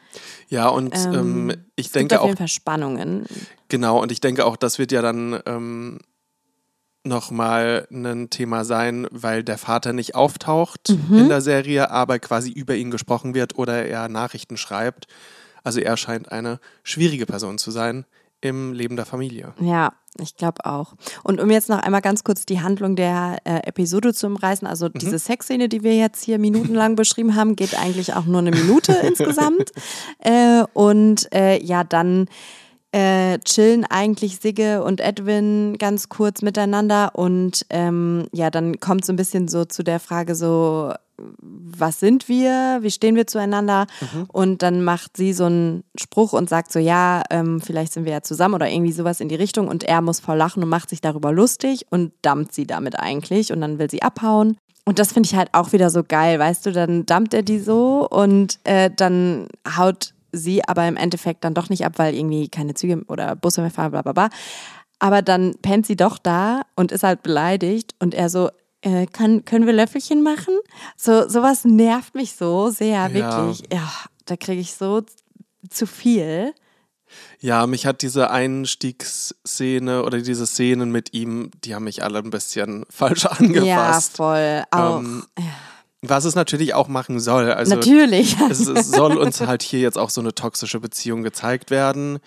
Ja, 0.49 0.69
und 0.69 0.95
ähm, 0.97 1.51
ähm 1.51 1.65
ich 1.77 1.87
es 1.87 1.93
denke 1.93 2.09
gibt 2.09 2.19
auf 2.19 2.25
auch. 2.25 2.29
jeden 2.29 2.39
Fall 2.39 2.49
Spannungen. 2.49 3.27
Genau, 3.69 4.03
und 4.03 4.11
ich 4.11 4.21
denke 4.21 4.45
auch, 4.45 4.57
das 4.57 4.81
wird 4.81 4.91
ja 4.91 5.03
dann 5.03 5.41
ähm, 5.47 6.01
nochmal 7.05 7.87
ein 7.91 8.31
Thema 8.31 8.65
sein, 8.65 9.07
weil 9.11 9.43
der 9.43 9.59
Vater 9.59 9.93
nicht 9.93 10.15
auftaucht 10.15 10.91
mhm. 10.91 11.19
in 11.19 11.29
der 11.29 11.41
Serie, 11.41 11.91
aber 11.91 12.19
quasi 12.19 12.51
über 12.51 12.75
ihn 12.77 12.91
gesprochen 12.91 13.35
wird 13.35 13.59
oder 13.59 13.87
er 13.87 14.09
Nachrichten 14.09 14.57
schreibt. 14.57 15.07
Also 15.65 15.81
er 15.81 15.97
scheint 15.97 16.31
eine 16.31 16.61
schwierige 16.83 17.27
Person 17.27 17.59
zu 17.59 17.71
sein 17.71 18.05
im 18.41 18.73
Leben 18.73 18.97
der 18.97 19.07
Familie. 19.07 19.55
Ja, 19.61 19.93
ich 20.19 20.37
glaube 20.37 20.65
auch. 20.67 20.95
Und 21.23 21.41
um 21.41 21.51
jetzt 21.51 21.69
noch 21.69 21.79
einmal 21.79 22.03
ganz 22.03 22.25
kurz 22.25 22.45
die 22.45 22.61
Handlung 22.61 22.97
der 22.97 23.39
äh, 23.45 23.61
Episode 23.69 24.13
zu 24.13 24.27
umreißen, 24.27 24.67
also 24.67 24.87
mhm. 24.87 24.99
diese 24.99 25.19
Sexszene, 25.19 25.69
die 25.69 25.85
wir 25.85 25.97
jetzt 25.97 26.25
hier 26.25 26.39
minutenlang 26.39 26.97
beschrieben 26.97 27.37
haben, 27.37 27.57
geht 27.57 27.79
eigentlich 27.79 28.15
auch 28.15 28.25
nur 28.25 28.41
eine 28.41 28.51
Minute 28.51 28.93
insgesamt. 29.03 29.71
Äh, 30.19 30.65
und 30.75 31.33
äh, 31.33 31.63
ja, 31.63 31.85
dann 31.85 32.27
äh, 32.93 33.39
chillen 33.39 33.85
eigentlich 33.87 34.39
Sigge 34.39 34.85
und 34.85 35.01
Edwin 35.01 35.77
ganz 35.79 36.11
kurz 36.11 36.43
miteinander 36.43 37.13
und 37.15 37.67
ähm, 37.71 38.27
ja, 38.33 38.51
dann 38.51 38.81
kommt 38.81 39.05
so 39.05 39.13
ein 39.13 39.17
bisschen 39.17 39.49
so 39.49 39.65
zu 39.65 39.83
der 39.83 39.99
Frage 39.99 40.35
so, 40.35 40.93
was 41.19 42.01
sind 42.01 42.29
wir, 42.29 42.79
wie 42.83 42.91
stehen 42.91 43.15
wir 43.15 43.27
zueinander 43.27 43.87
mhm. 44.01 44.27
und 44.33 44.63
dann 44.63 44.85
macht 44.85 45.17
sie 45.17 45.33
so 45.33 45.45
einen 45.45 45.85
Spruch 45.99 46.35
und 46.35 46.49
sagt 46.49 46.71
so, 46.71 46.79
ja, 46.79 47.23
ähm, 47.31 47.61
vielleicht 47.61 47.93
sind 47.95 48.05
wir 48.05 48.13
ja 48.13 48.23
zusammen 48.23 48.55
oder 48.55 48.69
irgendwie 48.69 48.93
sowas 48.93 49.21
in 49.21 49.29
die 49.29 49.37
Richtung 49.37 49.69
und 49.69 49.85
er 49.85 50.03
muss 50.03 50.21
voll 50.21 50.37
lachen 50.37 50.63
und 50.63 50.69
macht 50.69 50.91
sich 50.91 51.01
darüber 51.01 51.33
lustig 51.33 51.87
und 51.91 52.13
dampft 52.23 52.55
sie 52.55 52.67
damit 52.67 52.99
eigentlich 52.99 53.53
und 53.53 53.61
dann 53.61 53.79
will 53.79 53.91
sie 53.91 54.03
abhauen. 54.03 54.59
Und 54.85 54.99
das 54.99 55.13
finde 55.13 55.29
ich 55.29 55.37
halt 55.37 55.49
auch 55.53 55.73
wieder 55.73 55.91
so 55.91 56.03
geil, 56.03 56.39
weißt 56.39 56.67
du, 56.67 56.73
dann 56.73 57.07
dampft 57.07 57.35
er 57.35 57.43
die 57.43 57.61
so 57.61 58.07
und 58.09 58.59
äh, 58.65 58.91
dann 58.95 59.47
haut 59.77 60.13
sie 60.33 60.67
aber 60.67 60.89
im 60.89 60.97
Endeffekt 60.97 61.45
dann 61.45 61.55
doch 61.55 61.69
nicht 61.69 61.85
ab, 61.85 61.95
weil 61.97 62.15
irgendwie 62.15 62.49
keine 62.49 62.75
Züge 62.75 63.05
oder 63.09 63.37
Busse 63.37 63.61
mehr 63.61 63.71
fahren, 63.71 63.93
bla 63.93 64.03
bla 64.03 64.13
bla. 64.13 64.31
Aber 64.99 65.23
dann 65.23 65.55
pennt 65.63 65.87
sie 65.87 65.97
doch 65.97 66.19
da 66.19 66.63
und 66.75 66.93
ist 66.93 67.03
halt 67.03 67.23
beleidigt 67.23 67.95
und 67.99 68.15
er 68.15 68.29
so, 68.29 68.51
äh, 68.83 69.07
kann, 69.07 69.45
können 69.45 69.67
wir 69.67 69.73
Löffelchen 69.73 70.23
machen? 70.23 70.55
So, 70.97 71.29
sowas 71.29 71.65
nervt 71.65 72.15
mich 72.15 72.35
so 72.35 72.71
sehr, 72.71 73.09
ja. 73.09 73.13
wirklich. 73.13 73.65
Ja, 73.73 73.91
da 74.27 74.37
kriege 74.37 74.61
ich 74.61 74.75
so 74.75 75.03
zu 75.69 75.87
viel. 75.87 76.55
Ja, 77.41 77.67
mich 77.67 77.85
hat 77.85 78.03
diese 78.03 78.31
Einstiegsszene 78.31 80.03
oder 80.05 80.21
diese 80.21 80.47
Szenen 80.47 80.91
mit 80.91 81.13
ihm, 81.13 81.51
die 81.63 81.75
haben 81.75 81.85
mich 81.85 82.03
alle 82.03 82.21
ein 82.21 82.31
bisschen 82.31 82.87
falsch 82.91 83.27
angefasst. 83.27 84.19
Ja, 84.19 84.25
voll. 84.25 84.65
Auch. 84.71 85.01
Ähm, 85.01 85.25
ja 85.39 85.45
was 86.03 86.25
es 86.25 86.35
natürlich 86.35 86.75
auch 86.75 86.89
machen 86.89 87.21
soll. 87.21 87.53
Also 87.53 87.75
natürlich. 87.75 88.37
Es, 88.51 88.67
es 88.67 88.91
soll 88.91 89.17
uns 89.17 89.41
halt 89.41 89.63
hier 89.63 89.81
jetzt 89.81 89.97
auch 89.97 90.11
so 90.11 90.21
eine 90.21 90.35
toxische 90.35 90.81
Beziehung 90.81 91.23
gezeigt 91.23 91.71
werden. 91.71 92.19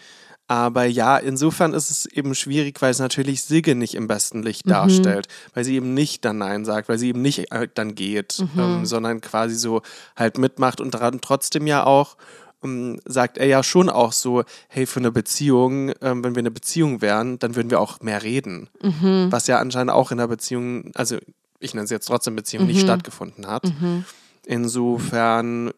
Aber 0.48 0.86
ja, 0.86 1.18
insofern 1.18 1.74
ist 1.74 1.90
es 1.90 2.06
eben 2.06 2.36
schwierig, 2.36 2.82
weil 2.82 2.92
es 2.92 3.00
natürlich 3.00 3.44
Sigge 3.44 3.76
nicht 3.76 3.96
im 3.96 4.08
besten 4.08 4.44
Licht 4.44 4.68
mhm. 4.68 4.72
darstellt, 4.72 5.28
weil 5.54 5.64
sie 5.64 5.76
eben 5.76 5.94
nicht 5.94 6.24
dann 6.24 6.38
Nein 6.38 6.66
sagt, 6.66 6.88
weil 6.88 7.00
sie 7.00 7.10
eben 7.10 7.22
nicht 7.22 7.52
äh, 7.52 7.68
dann 7.74 7.96
geht, 7.96 8.40
mhm. 8.40 8.62
ähm, 8.62 8.86
sondern 8.86 9.22
quasi 9.22 9.56
so 9.56 9.82
halt 10.16 10.38
mitmacht 10.38 10.80
und 10.82 10.94
daran 10.94 11.20
trotzdem 11.20 11.66
ja 11.66 11.84
auch 11.84 12.16
ähm, 12.64 13.00
sagt 13.06 13.40
er 13.40 13.48
ja 13.48 13.64
schon 13.64 13.90
auch 13.90 14.12
so, 14.12 14.44
hey, 14.70 14.86
für 14.86 15.00
eine 15.00 15.12
Beziehung, 15.12 15.94
ähm, 16.02 16.24
wenn 16.24 16.36
wir 16.36 16.42
eine 16.42 16.52
Beziehung 16.52 17.02
wären, 17.02 17.40
dann 17.40 17.56
würden 17.56 17.72
wir 17.72 17.82
auch 17.82 18.00
mehr 18.02 18.22
reden. 18.24 18.70
Mhm. 18.82 19.28
Was 19.32 19.48
ja 19.48 19.60
anscheinend 19.60 19.92
auch 19.92 20.12
in 20.12 20.20
der 20.20 20.28
Beziehung, 20.28 20.92
also 20.94 21.18
ich 21.60 21.74
nenne 21.74 21.86
es 21.86 21.92
jetzt 21.92 22.06
trotzdem 22.06 22.36
Beziehung, 22.36 22.64
mhm. 22.66 22.72
nicht 22.72 22.82
stattgefunden 22.82 23.48
hat. 23.48 23.66
Mhm. 23.66 24.06
Insofern, 24.46 25.72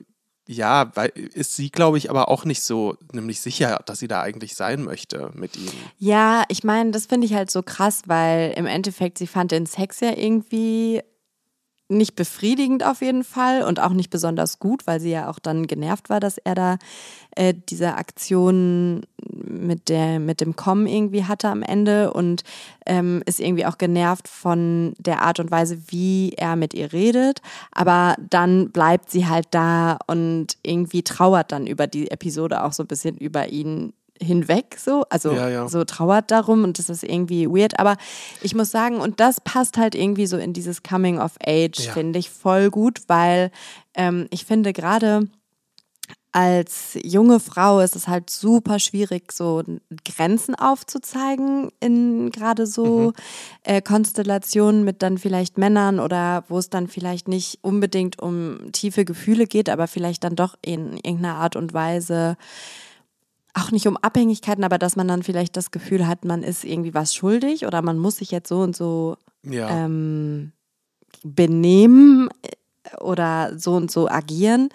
ja, 0.48 0.91
weil, 0.96 1.10
ist 1.10 1.55
sie, 1.55 1.69
glaube 1.69 1.98
ich, 1.98 2.10
aber 2.10 2.29
auch 2.29 2.46
nicht 2.46 2.63
so 2.63 2.98
nämlich 3.12 3.41
sicher, 3.41 3.81
dass 3.86 4.00
sie 4.00 4.07
da 4.07 4.22
eigentlich 4.22 4.55
sein 4.55 4.84
möchte 4.84 5.31
mit 5.34 5.55
ihm. 5.55 5.72
Ja, 5.98 6.43
ich 6.50 6.63
meine, 6.63 6.91
das 6.91 7.05
finde 7.05 7.27
ich 7.27 7.34
halt 7.34 7.51
so 7.51 7.63
krass, 7.63 8.03
weil 8.05 8.53
im 8.57 8.65
Endeffekt, 8.65 9.17
sie 9.17 9.27
fand 9.27 9.51
den 9.51 9.65
Sex 9.65 10.00
ja 10.00 10.17
irgendwie 10.17 11.01
nicht 11.89 12.15
befriedigend 12.15 12.86
auf 12.86 13.01
jeden 13.01 13.24
Fall 13.24 13.63
und 13.63 13.79
auch 13.79 13.94
nicht 13.94 14.10
besonders 14.10 14.60
gut, 14.60 14.86
weil 14.88 15.00
sie 15.00 15.12
ja 15.12 15.29
auch 15.29 15.39
dann 15.39 15.67
genervt 15.67 16.10
war, 16.10 16.20
dass 16.20 16.38
er 16.38 16.56
da 16.56 16.77
äh, 17.36 17.53
diese 17.70 17.96
Aktion 17.96 19.03
mit, 19.24 19.89
der, 19.89 20.20
mit 20.20 20.41
dem 20.41 20.56
Kommen 20.56 20.88
irgendwie 20.88 21.25
hatte 21.25 21.48
am 21.48 21.63
Ende 21.63 22.12
und 22.12 22.44
ähm, 22.86 23.22
ist 23.25 23.39
irgendwie 23.39 23.65
auch 23.65 23.77
genervt 23.77 24.27
von 24.27 24.94
der 24.98 25.22
Art 25.22 25.39
und 25.39 25.50
Weise, 25.50 25.77
wie 25.88 26.34
er 26.36 26.56
mit 26.56 26.74
ihr 26.74 26.91
redet. 26.91 27.41
Aber 27.72 28.15
dann 28.29 28.72
bleibt 28.72 29.10
sie 29.10 29.27
halt 29.27 29.48
da 29.51 29.98
und 30.08 30.58
irgendwie 30.63 31.03
trauert 31.03 31.51
dann 31.51 31.67
über 31.67 31.88
die 31.88 32.12
Episode 32.12 32.63
auch 32.63 32.74
so 32.74 32.84
ein 32.84 32.88
bisschen 32.88 33.17
über 33.17 33.48
ihn 33.48 33.94
hinweg, 34.21 34.77
so, 34.79 35.03
also 35.09 35.31
ja, 35.31 35.50
ja. 35.50 35.67
so 35.67 35.83
trauert 35.83 36.31
darum 36.31 36.63
und 36.63 36.79
das 36.79 36.89
ist 36.89 37.03
irgendwie 37.03 37.47
weird. 37.47 37.79
Aber 37.79 37.97
ich 38.41 38.55
muss 38.55 38.71
sagen, 38.71 38.97
und 38.97 39.19
das 39.19 39.41
passt 39.41 39.77
halt 39.77 39.95
irgendwie 39.95 40.27
so 40.27 40.38
in 40.38 40.53
dieses 40.53 40.83
Coming 40.83 41.19
of 41.19 41.33
Age, 41.45 41.86
ja. 41.86 41.93
finde 41.93 42.19
ich 42.19 42.29
voll 42.29 42.69
gut, 42.69 43.01
weil 43.07 43.51
ähm, 43.95 44.27
ich 44.31 44.45
finde 44.45 44.74
gerade 44.74 45.27
als 46.38 46.95
junge 47.01 47.39
Frau 47.39 47.79
ist 47.79 47.95
es 47.95 48.07
halt 48.07 48.29
super 48.29 48.77
schwierig, 48.77 49.31
so 49.31 49.63
Grenzen 50.05 50.53
aufzuzeigen 50.53 51.71
in 51.79 52.29
gerade 52.29 52.67
so 52.67 52.86
mhm. 52.86 53.13
äh, 53.63 53.81
Konstellationen 53.81 54.83
mit 54.83 55.01
dann 55.01 55.17
vielleicht 55.17 55.57
Männern 55.57 56.00
oder 56.00 56.43
wo 56.47 56.59
es 56.59 56.69
dann 56.69 56.89
vielleicht 56.89 57.27
nicht 57.27 57.57
unbedingt 57.63 58.21
um 58.21 58.71
tiefe 58.71 59.03
Gefühle 59.03 59.47
geht, 59.47 59.67
aber 59.67 59.88
vielleicht 59.88 60.24
dann 60.24 60.36
doch 60.36 60.55
in 60.62 60.97
irgendeiner 60.97 61.38
Art 61.38 61.55
und 61.55 61.74
Weise 61.74 62.38
auch 63.57 63.71
nicht 63.71 63.87
um 63.87 63.97
Abhängigkeiten, 63.97 64.63
aber 64.63 64.77
dass 64.77 64.95
man 64.95 65.07
dann 65.07 65.23
vielleicht 65.23 65.57
das 65.57 65.71
Gefühl 65.71 66.07
hat, 66.07 66.25
man 66.25 66.43
ist 66.43 66.63
irgendwie 66.63 66.93
was 66.93 67.13
schuldig 67.13 67.65
oder 67.65 67.81
man 67.81 67.97
muss 67.97 68.17
sich 68.17 68.31
jetzt 68.31 68.49
so 68.49 68.59
und 68.59 68.75
so 68.75 69.17
ja. 69.43 69.69
ähm, 69.69 70.51
benehmen 71.23 72.29
äh, 72.41 72.97
oder 72.97 73.57
so 73.57 73.73
und 73.75 73.91
so 73.91 74.07
agieren. 74.07 74.69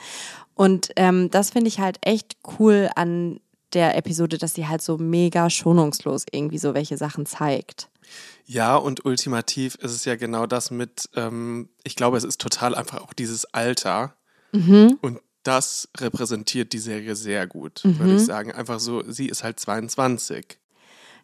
Und 0.54 0.90
ähm, 0.96 1.30
das 1.30 1.50
finde 1.50 1.68
ich 1.68 1.80
halt 1.80 1.98
echt 2.02 2.36
cool 2.58 2.90
an 2.94 3.40
der 3.72 3.96
Episode, 3.96 4.36
dass 4.36 4.54
sie 4.54 4.68
halt 4.68 4.82
so 4.82 4.98
mega 4.98 5.48
schonungslos 5.48 6.26
irgendwie 6.30 6.58
so 6.58 6.74
welche 6.74 6.98
Sachen 6.98 7.24
zeigt. 7.24 7.88
Ja, 8.44 8.76
und 8.76 9.04
ultimativ 9.04 9.76
ist 9.76 9.92
es 9.92 10.04
ja 10.04 10.16
genau 10.16 10.46
das 10.46 10.70
mit, 10.70 11.08
ähm, 11.14 11.70
ich 11.84 11.96
glaube, 11.96 12.16
es 12.16 12.24
ist 12.24 12.40
total 12.40 12.74
einfach 12.74 13.00
auch 13.00 13.12
dieses 13.12 13.46
Alter. 13.46 14.14
Mhm. 14.52 14.98
Und 15.00 15.20
das 15.42 15.88
repräsentiert 15.99 16.72
die 16.72 16.78
Serie 16.78 17.16
sehr 17.16 17.46
gut, 17.46 17.82
mhm. 17.84 17.99
würde 17.99 18.14
ich 18.16 18.25
sagen. 18.25 18.52
Einfach 18.52 18.80
so, 18.80 19.02
sie 19.11 19.26
ist 19.26 19.42
halt 19.42 19.58
22. 19.58 20.58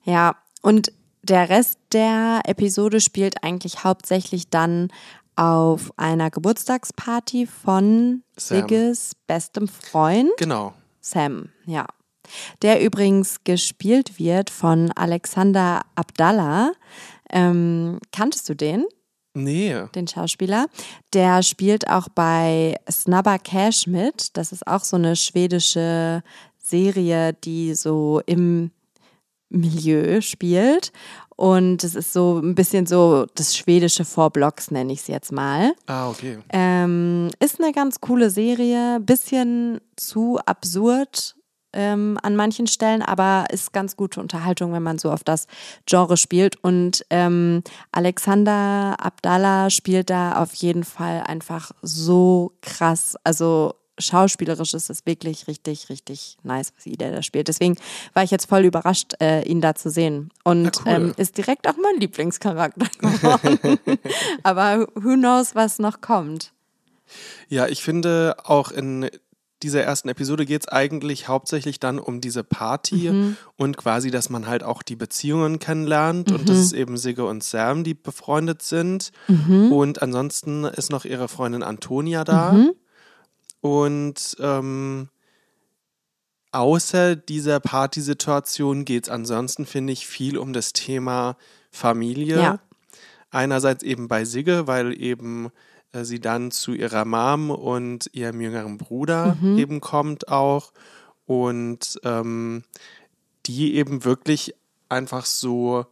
Ja, 0.04 0.36
und 0.62 0.92
der 1.22 1.48
Rest 1.48 1.78
der 1.92 2.42
Episode 2.44 3.00
spielt 3.00 3.42
eigentlich 3.42 3.84
hauptsächlich 3.84 4.50
dann 4.50 4.88
auf 5.36 5.92
einer 5.96 6.30
Geburtstagsparty 6.30 7.46
von 7.46 8.22
Sam. 8.36 8.58
Sigges 8.58 9.12
bestem 9.26 9.68
Freund. 9.68 10.30
Genau. 10.36 10.74
Sam, 11.00 11.50
ja. 11.64 11.86
Der 12.62 12.82
übrigens 12.82 13.44
gespielt 13.44 14.18
wird 14.18 14.50
von 14.50 14.90
Alexander 14.92 15.82
Abdallah. 15.94 16.72
Ähm, 17.30 18.00
kanntest 18.12 18.48
du 18.48 18.54
den? 18.54 18.84
Nee. 19.38 19.74
Den 19.94 20.08
Schauspieler. 20.08 20.66
Der 21.12 21.42
spielt 21.42 21.88
auch 21.88 22.08
bei 22.14 22.76
Snubber 22.90 23.38
Cash 23.38 23.86
mit. 23.86 24.36
Das 24.36 24.52
ist 24.52 24.66
auch 24.66 24.84
so 24.84 24.96
eine 24.96 25.16
schwedische 25.16 26.22
Serie, 26.58 27.32
die 27.32 27.74
so 27.74 28.20
im 28.26 28.70
Milieu 29.48 30.20
spielt. 30.20 30.92
Und 31.36 31.84
es 31.84 31.94
ist 31.94 32.12
so 32.12 32.40
ein 32.42 32.54
bisschen 32.54 32.86
so 32.86 33.26
das 33.36 33.56
schwedische 33.56 34.04
Vorblocks, 34.04 34.72
nenne 34.72 34.92
ich 34.92 35.00
es 35.00 35.06
jetzt 35.06 35.30
mal. 35.30 35.72
Ah, 35.86 36.10
okay. 36.10 36.38
Ähm, 36.50 37.30
ist 37.38 37.62
eine 37.62 37.72
ganz 37.72 38.00
coole 38.00 38.30
Serie, 38.30 38.98
bisschen 39.00 39.80
zu 39.96 40.38
absurd 40.44 41.36
ähm, 41.72 42.18
an 42.22 42.36
manchen 42.36 42.66
Stellen, 42.66 43.02
aber 43.02 43.46
ist 43.50 43.72
ganz 43.72 43.96
gute 43.96 44.20
Unterhaltung, 44.20 44.72
wenn 44.72 44.82
man 44.82 44.98
so 44.98 45.10
auf 45.10 45.24
das 45.24 45.46
Genre 45.86 46.16
spielt. 46.16 46.56
Und 46.62 47.04
ähm, 47.10 47.62
Alexander 47.92 48.96
Abdallah 48.98 49.70
spielt 49.70 50.10
da 50.10 50.42
auf 50.42 50.54
jeden 50.54 50.84
Fall 50.84 51.22
einfach 51.26 51.72
so 51.82 52.52
krass. 52.62 53.16
Also 53.24 53.74
schauspielerisch 53.98 54.74
ist 54.74 54.90
es 54.90 55.06
wirklich 55.06 55.46
richtig, 55.48 55.88
richtig 55.88 56.36
nice, 56.42 56.72
was 56.76 56.84
der 56.84 57.12
da 57.12 57.22
spielt. 57.22 57.48
Deswegen 57.48 57.76
war 58.14 58.22
ich 58.22 58.30
jetzt 58.30 58.48
voll 58.48 58.64
überrascht, 58.64 59.14
äh, 59.20 59.42
ihn 59.42 59.60
da 59.60 59.74
zu 59.74 59.90
sehen. 59.90 60.30
Und 60.44 60.80
cool. 60.84 60.92
ähm, 60.92 61.14
ist 61.16 61.36
direkt 61.36 61.68
auch 61.68 61.76
mein 61.76 62.00
Lieblingscharakter 62.00 62.86
geworden. 62.98 63.78
Aber 64.42 64.86
who 64.94 65.14
knows, 65.14 65.54
was 65.54 65.78
noch 65.78 66.00
kommt. 66.00 66.52
Ja, 67.48 67.66
ich 67.66 67.82
finde 67.82 68.36
auch 68.44 68.70
in 68.70 69.08
dieser 69.62 69.82
ersten 69.82 70.08
Episode 70.08 70.46
geht 70.46 70.62
es 70.62 70.68
eigentlich 70.68 71.28
hauptsächlich 71.28 71.80
dann 71.80 71.98
um 71.98 72.20
diese 72.20 72.44
Party 72.44 73.10
mhm. 73.10 73.36
und 73.56 73.76
quasi, 73.76 74.10
dass 74.10 74.30
man 74.30 74.46
halt 74.46 74.62
auch 74.62 74.82
die 74.82 74.96
Beziehungen 74.96 75.58
kennenlernt 75.58 76.30
mhm. 76.30 76.36
und 76.36 76.48
das 76.48 76.58
ist 76.58 76.72
eben 76.72 76.96
Sigge 76.96 77.24
und 77.24 77.42
Sam, 77.42 77.84
die 77.84 77.94
befreundet 77.94 78.62
sind. 78.62 79.10
Mhm. 79.26 79.72
Und 79.72 80.02
ansonsten 80.02 80.64
ist 80.64 80.90
noch 80.90 81.04
ihre 81.04 81.28
Freundin 81.28 81.62
Antonia 81.62 82.24
da. 82.24 82.52
Mhm. 82.52 82.72
Und 83.60 84.36
ähm, 84.38 85.08
außer 86.52 87.16
dieser 87.16 87.60
Partysituation 87.60 88.84
geht 88.84 89.04
es 89.04 89.10
ansonsten, 89.10 89.66
finde 89.66 89.92
ich, 89.92 90.06
viel 90.06 90.38
um 90.38 90.52
das 90.52 90.72
Thema 90.72 91.36
Familie. 91.70 92.40
Ja. 92.40 92.60
Einerseits 93.30 93.82
eben 93.82 94.08
bei 94.08 94.24
Sigge, 94.24 94.66
weil 94.66 94.98
eben 95.00 95.50
äh, 95.92 96.04
sie 96.04 96.20
dann 96.20 96.50
zu 96.50 96.72
ihrer 96.72 97.04
Mom 97.04 97.50
und 97.50 98.10
ihrem 98.12 98.40
jüngeren 98.40 98.78
Bruder 98.78 99.36
mhm. 99.40 99.58
eben 99.58 99.80
kommt 99.80 100.28
auch. 100.28 100.72
Und 101.26 102.00
ähm, 102.04 102.64
die 103.46 103.74
eben 103.74 104.04
wirklich 104.04 104.54
einfach 104.88 105.26
so 105.26 105.86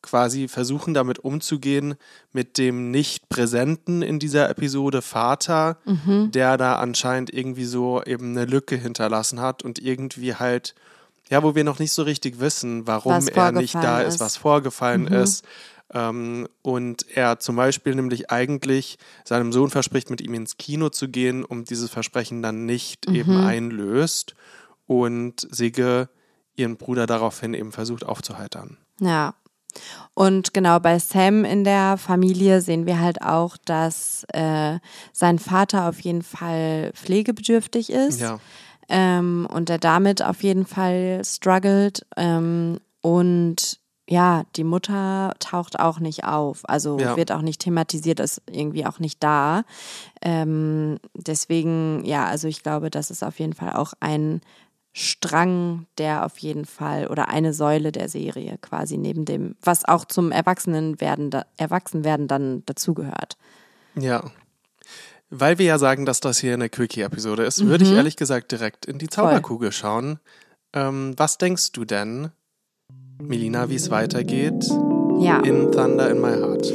quasi 0.00 0.48
versuchen 0.48 0.94
damit 0.94 1.18
umzugehen 1.18 1.96
mit 2.32 2.56
dem 2.56 2.90
nicht 2.90 3.28
präsenten 3.28 4.02
in 4.02 4.18
dieser 4.18 4.48
Episode 4.48 5.02
Vater, 5.02 5.78
mhm. 5.84 6.30
der 6.30 6.56
da 6.56 6.76
anscheinend 6.76 7.32
irgendwie 7.32 7.64
so 7.64 8.02
eben 8.04 8.30
eine 8.30 8.44
Lücke 8.44 8.76
hinterlassen 8.76 9.40
hat 9.40 9.62
und 9.62 9.80
irgendwie 9.80 10.34
halt 10.34 10.74
ja, 11.30 11.42
wo 11.42 11.54
wir 11.54 11.64
noch 11.64 11.78
nicht 11.78 11.92
so 11.92 12.02
richtig 12.02 12.40
wissen, 12.40 12.86
warum 12.86 13.28
er 13.28 13.52
nicht 13.52 13.74
da 13.74 14.00
ist, 14.00 14.14
ist 14.14 14.20
was 14.20 14.36
vorgefallen 14.36 15.02
mhm. 15.02 15.12
ist. 15.12 15.44
Ähm, 15.92 16.48
und 16.62 17.06
er 17.16 17.38
zum 17.38 17.56
Beispiel 17.56 17.94
nämlich 17.94 18.30
eigentlich 18.30 18.98
seinem 19.24 19.52
Sohn 19.52 19.70
verspricht, 19.70 20.10
mit 20.10 20.20
ihm 20.20 20.34
ins 20.34 20.56
Kino 20.56 20.90
zu 20.90 21.08
gehen, 21.08 21.44
um 21.44 21.64
dieses 21.64 21.90
Versprechen 21.90 22.42
dann 22.42 22.66
nicht 22.66 23.08
mhm. 23.08 23.14
eben 23.14 23.40
einlöst 23.40 24.34
und 24.86 25.46
Sigge 25.50 26.08
ihren 26.56 26.76
Bruder 26.76 27.06
daraufhin 27.06 27.54
eben 27.54 27.72
versucht 27.72 28.04
aufzuheitern. 28.04 28.78
Ja, 29.00 29.34
und 30.14 30.54
genau 30.54 30.80
bei 30.80 30.98
Sam 30.98 31.44
in 31.44 31.64
der 31.64 31.96
Familie 31.96 32.60
sehen 32.60 32.86
wir 32.86 33.00
halt 33.00 33.22
auch, 33.22 33.56
dass 33.64 34.24
äh, 34.32 34.78
sein 35.12 35.38
Vater 35.38 35.88
auf 35.88 36.00
jeden 36.00 36.22
Fall 36.22 36.92
pflegebedürftig 36.94 37.90
ist. 37.90 38.20
Ja. 38.20 38.40
Ähm, 38.88 39.46
und 39.50 39.70
er 39.70 39.78
damit 39.78 40.22
auf 40.22 40.42
jeden 40.42 40.66
Fall 40.66 41.22
struggelt. 41.24 42.06
Ähm, 42.16 42.78
und 43.00 43.77
ja, 44.08 44.44
die 44.56 44.64
Mutter 44.64 45.34
taucht 45.38 45.78
auch 45.78 46.00
nicht 46.00 46.24
auf. 46.24 46.68
Also 46.68 46.98
ja. 46.98 47.16
wird 47.16 47.30
auch 47.30 47.42
nicht 47.42 47.60
thematisiert, 47.60 48.20
ist 48.20 48.40
irgendwie 48.50 48.86
auch 48.86 48.98
nicht 48.98 49.22
da. 49.22 49.64
Ähm, 50.22 50.98
deswegen, 51.14 52.04
ja, 52.04 52.26
also 52.26 52.48
ich 52.48 52.62
glaube, 52.62 52.90
das 52.90 53.10
ist 53.10 53.22
auf 53.22 53.38
jeden 53.38 53.52
Fall 53.52 53.74
auch 53.74 53.92
ein 54.00 54.40
Strang, 54.94 55.86
der 55.98 56.24
auf 56.24 56.38
jeden 56.38 56.64
Fall 56.64 57.06
oder 57.08 57.28
eine 57.28 57.52
Säule 57.52 57.92
der 57.92 58.08
Serie 58.08 58.56
quasi 58.58 58.96
neben 58.96 59.26
dem, 59.26 59.56
was 59.62 59.84
auch 59.84 60.06
zum 60.06 60.32
Erwachsenenwerden, 60.32 61.30
Erwachsenwerden 61.58 62.26
dann 62.28 62.64
dazugehört. 62.64 63.36
Ja. 63.94 64.24
Weil 65.30 65.58
wir 65.58 65.66
ja 65.66 65.78
sagen, 65.78 66.06
dass 66.06 66.20
das 66.20 66.38
hier 66.38 66.54
eine 66.54 66.70
Quickie-Episode 66.70 67.44
ist, 67.44 67.62
mhm. 67.62 67.68
würde 67.68 67.84
ich 67.84 67.90
mhm. 67.90 67.98
ehrlich 67.98 68.16
gesagt 68.16 68.50
direkt 68.50 68.86
in 68.86 68.98
die 68.98 69.08
Zauberkugel 69.08 69.70
Voll. 69.70 69.78
schauen. 69.78 70.18
Ähm, 70.72 71.12
was 71.18 71.36
denkst 71.36 71.72
du 71.72 71.84
denn, 71.84 72.30
Melina, 73.20 73.68
wie 73.68 73.74
es 73.74 73.90
weitergeht 73.90 74.68
ja. 75.20 75.40
in 75.40 75.72
Thunder 75.72 76.10
in 76.10 76.20
My 76.20 76.34
Heart? 76.34 76.72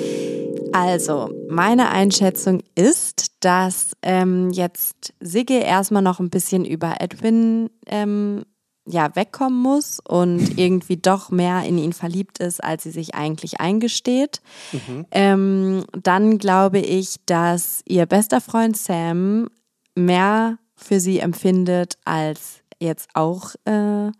Also, 0.74 1.30
meine 1.50 1.90
Einschätzung 1.90 2.62
ist, 2.76 3.32
dass 3.42 3.96
ähm, 4.02 4.50
jetzt 4.52 5.14
Sigge 5.20 5.60
erstmal 5.60 6.02
noch 6.02 6.20
ein 6.20 6.30
bisschen 6.30 6.66
über 6.66 6.96
Edwin 7.00 7.70
ähm, 7.86 8.44
ja, 8.86 9.16
wegkommen 9.16 9.62
muss 9.62 10.00
und 10.00 10.58
irgendwie 10.58 10.98
doch 10.98 11.30
mehr 11.30 11.64
in 11.64 11.78
ihn 11.78 11.94
verliebt 11.94 12.40
ist, 12.40 12.64
als 12.64 12.84
sie 12.84 12.92
sich 12.92 13.14
eigentlich 13.16 13.60
eingesteht. 13.60 14.42
Mhm. 14.72 15.06
Ähm, 15.12 15.86
dann 16.02 16.40
glaube 16.40 16.80
ich, 16.80 17.18
dass 17.26 17.82
ihr 17.86 18.06
bester 18.06 18.42
Freund 18.42 18.76
Sam 18.76 19.50
mehr 19.96 20.58
für 20.76 21.00
sie 21.00 21.20
empfindet, 21.20 21.98
als 22.04 22.64
jetzt 22.80 23.10
auch 23.14 23.54
äh, 23.66 24.12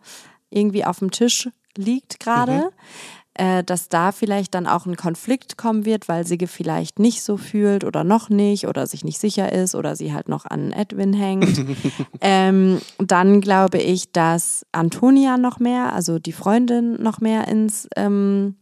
irgendwie 0.50 0.84
auf 0.84 1.00
dem 1.00 1.10
Tisch 1.10 1.48
liegt 1.76 2.20
gerade. 2.20 2.52
Mhm 2.52 3.04
äh, 3.34 3.64
dass 3.64 3.88
da 3.88 4.12
vielleicht 4.12 4.54
dann 4.54 4.66
auch 4.66 4.86
ein 4.86 4.96
Konflikt 4.96 5.58
kommen 5.58 5.84
wird, 5.84 6.08
weil 6.08 6.26
Sigge 6.26 6.46
vielleicht 6.46 6.98
nicht 6.98 7.22
so 7.22 7.36
fühlt 7.36 7.84
oder 7.84 8.04
noch 8.04 8.30
nicht 8.30 8.66
oder 8.68 8.86
sich 8.86 9.04
nicht 9.04 9.18
sicher 9.18 9.52
ist 9.52 9.74
oder 9.74 9.96
sie 9.96 10.12
halt 10.12 10.28
noch 10.28 10.44
an 10.46 10.72
Edwin 10.72 11.12
hängt. 11.12 11.64
ähm, 12.20 12.80
dann 12.98 13.40
glaube 13.40 13.78
ich, 13.78 14.12
dass 14.12 14.64
Antonia 14.72 15.36
noch 15.36 15.58
mehr, 15.58 15.92
also 15.92 16.18
die 16.18 16.32
Freundin 16.32 17.02
noch 17.02 17.20
mehr 17.20 17.48
ins 17.48 17.88
ähm, 17.96 18.54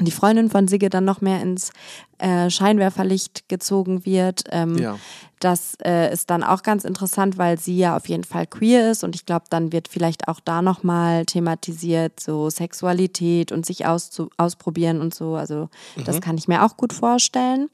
die 0.00 0.10
Freundin 0.10 0.50
von 0.50 0.68
Sigge 0.68 0.90
dann 0.90 1.04
noch 1.04 1.20
mehr 1.20 1.40
ins 1.42 1.72
äh, 2.18 2.50
Scheinwerferlicht 2.50 3.48
gezogen 3.48 4.04
wird. 4.04 4.44
Ähm, 4.50 4.78
ja. 4.78 4.98
Das 5.40 5.76
äh, 5.84 6.12
ist 6.12 6.30
dann 6.30 6.42
auch 6.42 6.62
ganz 6.62 6.84
interessant, 6.84 7.38
weil 7.38 7.58
sie 7.58 7.78
ja 7.78 7.96
auf 7.96 8.08
jeden 8.08 8.24
Fall 8.24 8.46
queer 8.46 8.90
ist 8.90 9.04
und 9.04 9.14
ich 9.14 9.24
glaube, 9.24 9.44
dann 9.50 9.72
wird 9.72 9.88
vielleicht 9.88 10.26
auch 10.26 10.40
da 10.40 10.62
nochmal 10.62 11.26
thematisiert, 11.26 12.18
so 12.18 12.50
Sexualität 12.50 13.52
und 13.52 13.64
sich 13.64 13.86
auszu 13.86 14.30
ausprobieren 14.36 15.00
und 15.00 15.14
so. 15.14 15.36
Also 15.36 15.68
mhm. 15.96 16.04
das 16.04 16.20
kann 16.20 16.36
ich 16.38 16.48
mir 16.48 16.64
auch 16.64 16.76
gut 16.76 16.92
vorstellen. 16.92 17.68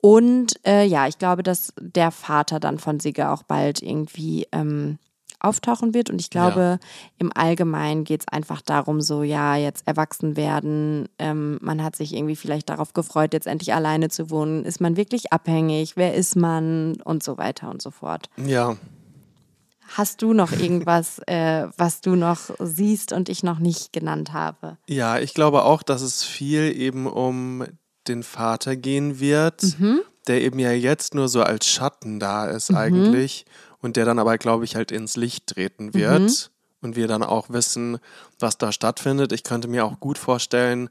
Und 0.00 0.60
äh, 0.66 0.84
ja, 0.84 1.08
ich 1.08 1.18
glaube, 1.18 1.42
dass 1.42 1.72
der 1.80 2.10
Vater 2.10 2.60
dann 2.60 2.78
von 2.78 3.00
Sigge 3.00 3.30
auch 3.30 3.42
bald 3.42 3.82
irgendwie 3.82 4.46
ähm, 4.52 4.98
auftauchen 5.40 5.94
wird. 5.94 6.10
Und 6.10 6.20
ich 6.20 6.30
glaube, 6.30 6.60
ja. 6.60 6.88
im 7.18 7.30
Allgemeinen 7.34 8.04
geht 8.04 8.22
es 8.22 8.28
einfach 8.28 8.60
darum, 8.62 9.00
so, 9.00 9.22
ja, 9.22 9.56
jetzt 9.56 9.86
erwachsen 9.86 10.36
werden. 10.36 11.08
Ähm, 11.18 11.58
man 11.60 11.82
hat 11.82 11.96
sich 11.96 12.14
irgendwie 12.14 12.36
vielleicht 12.36 12.68
darauf 12.68 12.92
gefreut, 12.92 13.32
jetzt 13.32 13.46
endlich 13.46 13.74
alleine 13.74 14.08
zu 14.08 14.30
wohnen. 14.30 14.64
Ist 14.64 14.80
man 14.80 14.96
wirklich 14.96 15.32
abhängig? 15.32 15.96
Wer 15.96 16.14
ist 16.14 16.36
man? 16.36 17.00
Und 17.04 17.22
so 17.22 17.38
weiter 17.38 17.70
und 17.70 17.82
so 17.82 17.90
fort. 17.90 18.28
Ja. 18.36 18.76
Hast 19.96 20.20
du 20.20 20.34
noch 20.34 20.52
irgendwas, 20.52 21.18
äh, 21.26 21.68
was 21.76 22.00
du 22.00 22.14
noch 22.14 22.50
siehst 22.58 23.12
und 23.12 23.28
ich 23.28 23.42
noch 23.42 23.58
nicht 23.58 23.92
genannt 23.92 24.32
habe? 24.32 24.76
Ja, 24.86 25.18
ich 25.18 25.34
glaube 25.34 25.64
auch, 25.64 25.82
dass 25.82 26.02
es 26.02 26.24
viel 26.24 26.76
eben 26.76 27.06
um 27.06 27.64
den 28.06 28.22
Vater 28.22 28.76
gehen 28.76 29.20
wird, 29.20 29.78
mhm. 29.78 30.00
der 30.26 30.42
eben 30.42 30.58
ja 30.58 30.72
jetzt 30.72 31.14
nur 31.14 31.28
so 31.28 31.42
als 31.42 31.66
Schatten 31.66 32.18
da 32.18 32.46
ist 32.46 32.70
mhm. 32.70 32.76
eigentlich 32.76 33.44
und 33.80 33.96
der 33.96 34.04
dann 34.04 34.18
aber, 34.18 34.38
glaube 34.38 34.64
ich, 34.64 34.76
halt 34.76 34.92
ins 34.92 35.16
Licht 35.16 35.46
treten 35.46 35.94
wird 35.94 36.20
mhm. 36.20 36.34
und 36.80 36.96
wir 36.96 37.08
dann 37.08 37.22
auch 37.22 37.50
wissen, 37.50 37.98
was 38.38 38.58
da 38.58 38.72
stattfindet. 38.72 39.32
Ich 39.32 39.44
könnte 39.44 39.68
mir 39.68 39.84
auch 39.84 40.00
gut 40.00 40.18
vorstellen, 40.18 40.90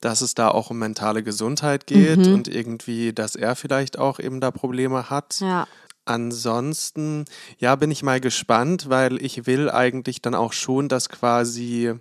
dass 0.00 0.22
es 0.22 0.34
da 0.34 0.48
auch 0.48 0.70
um 0.70 0.78
mentale 0.78 1.22
Gesundheit 1.22 1.86
geht 1.86 2.26
mhm. 2.26 2.34
und 2.34 2.48
irgendwie, 2.48 3.12
dass 3.12 3.36
er 3.36 3.54
vielleicht 3.54 3.98
auch 3.98 4.18
eben 4.18 4.40
da 4.40 4.50
Probleme 4.50 5.10
hat. 5.10 5.40
Ja. 5.40 5.66
Ansonsten, 6.06 7.26
ja, 7.58 7.76
bin 7.76 7.90
ich 7.90 8.02
mal 8.02 8.20
gespannt, 8.20 8.88
weil 8.88 9.22
ich 9.22 9.46
will 9.46 9.70
eigentlich 9.70 10.22
dann 10.22 10.34
auch 10.34 10.52
schon, 10.52 10.88
dass 10.88 11.08
quasi 11.08 11.92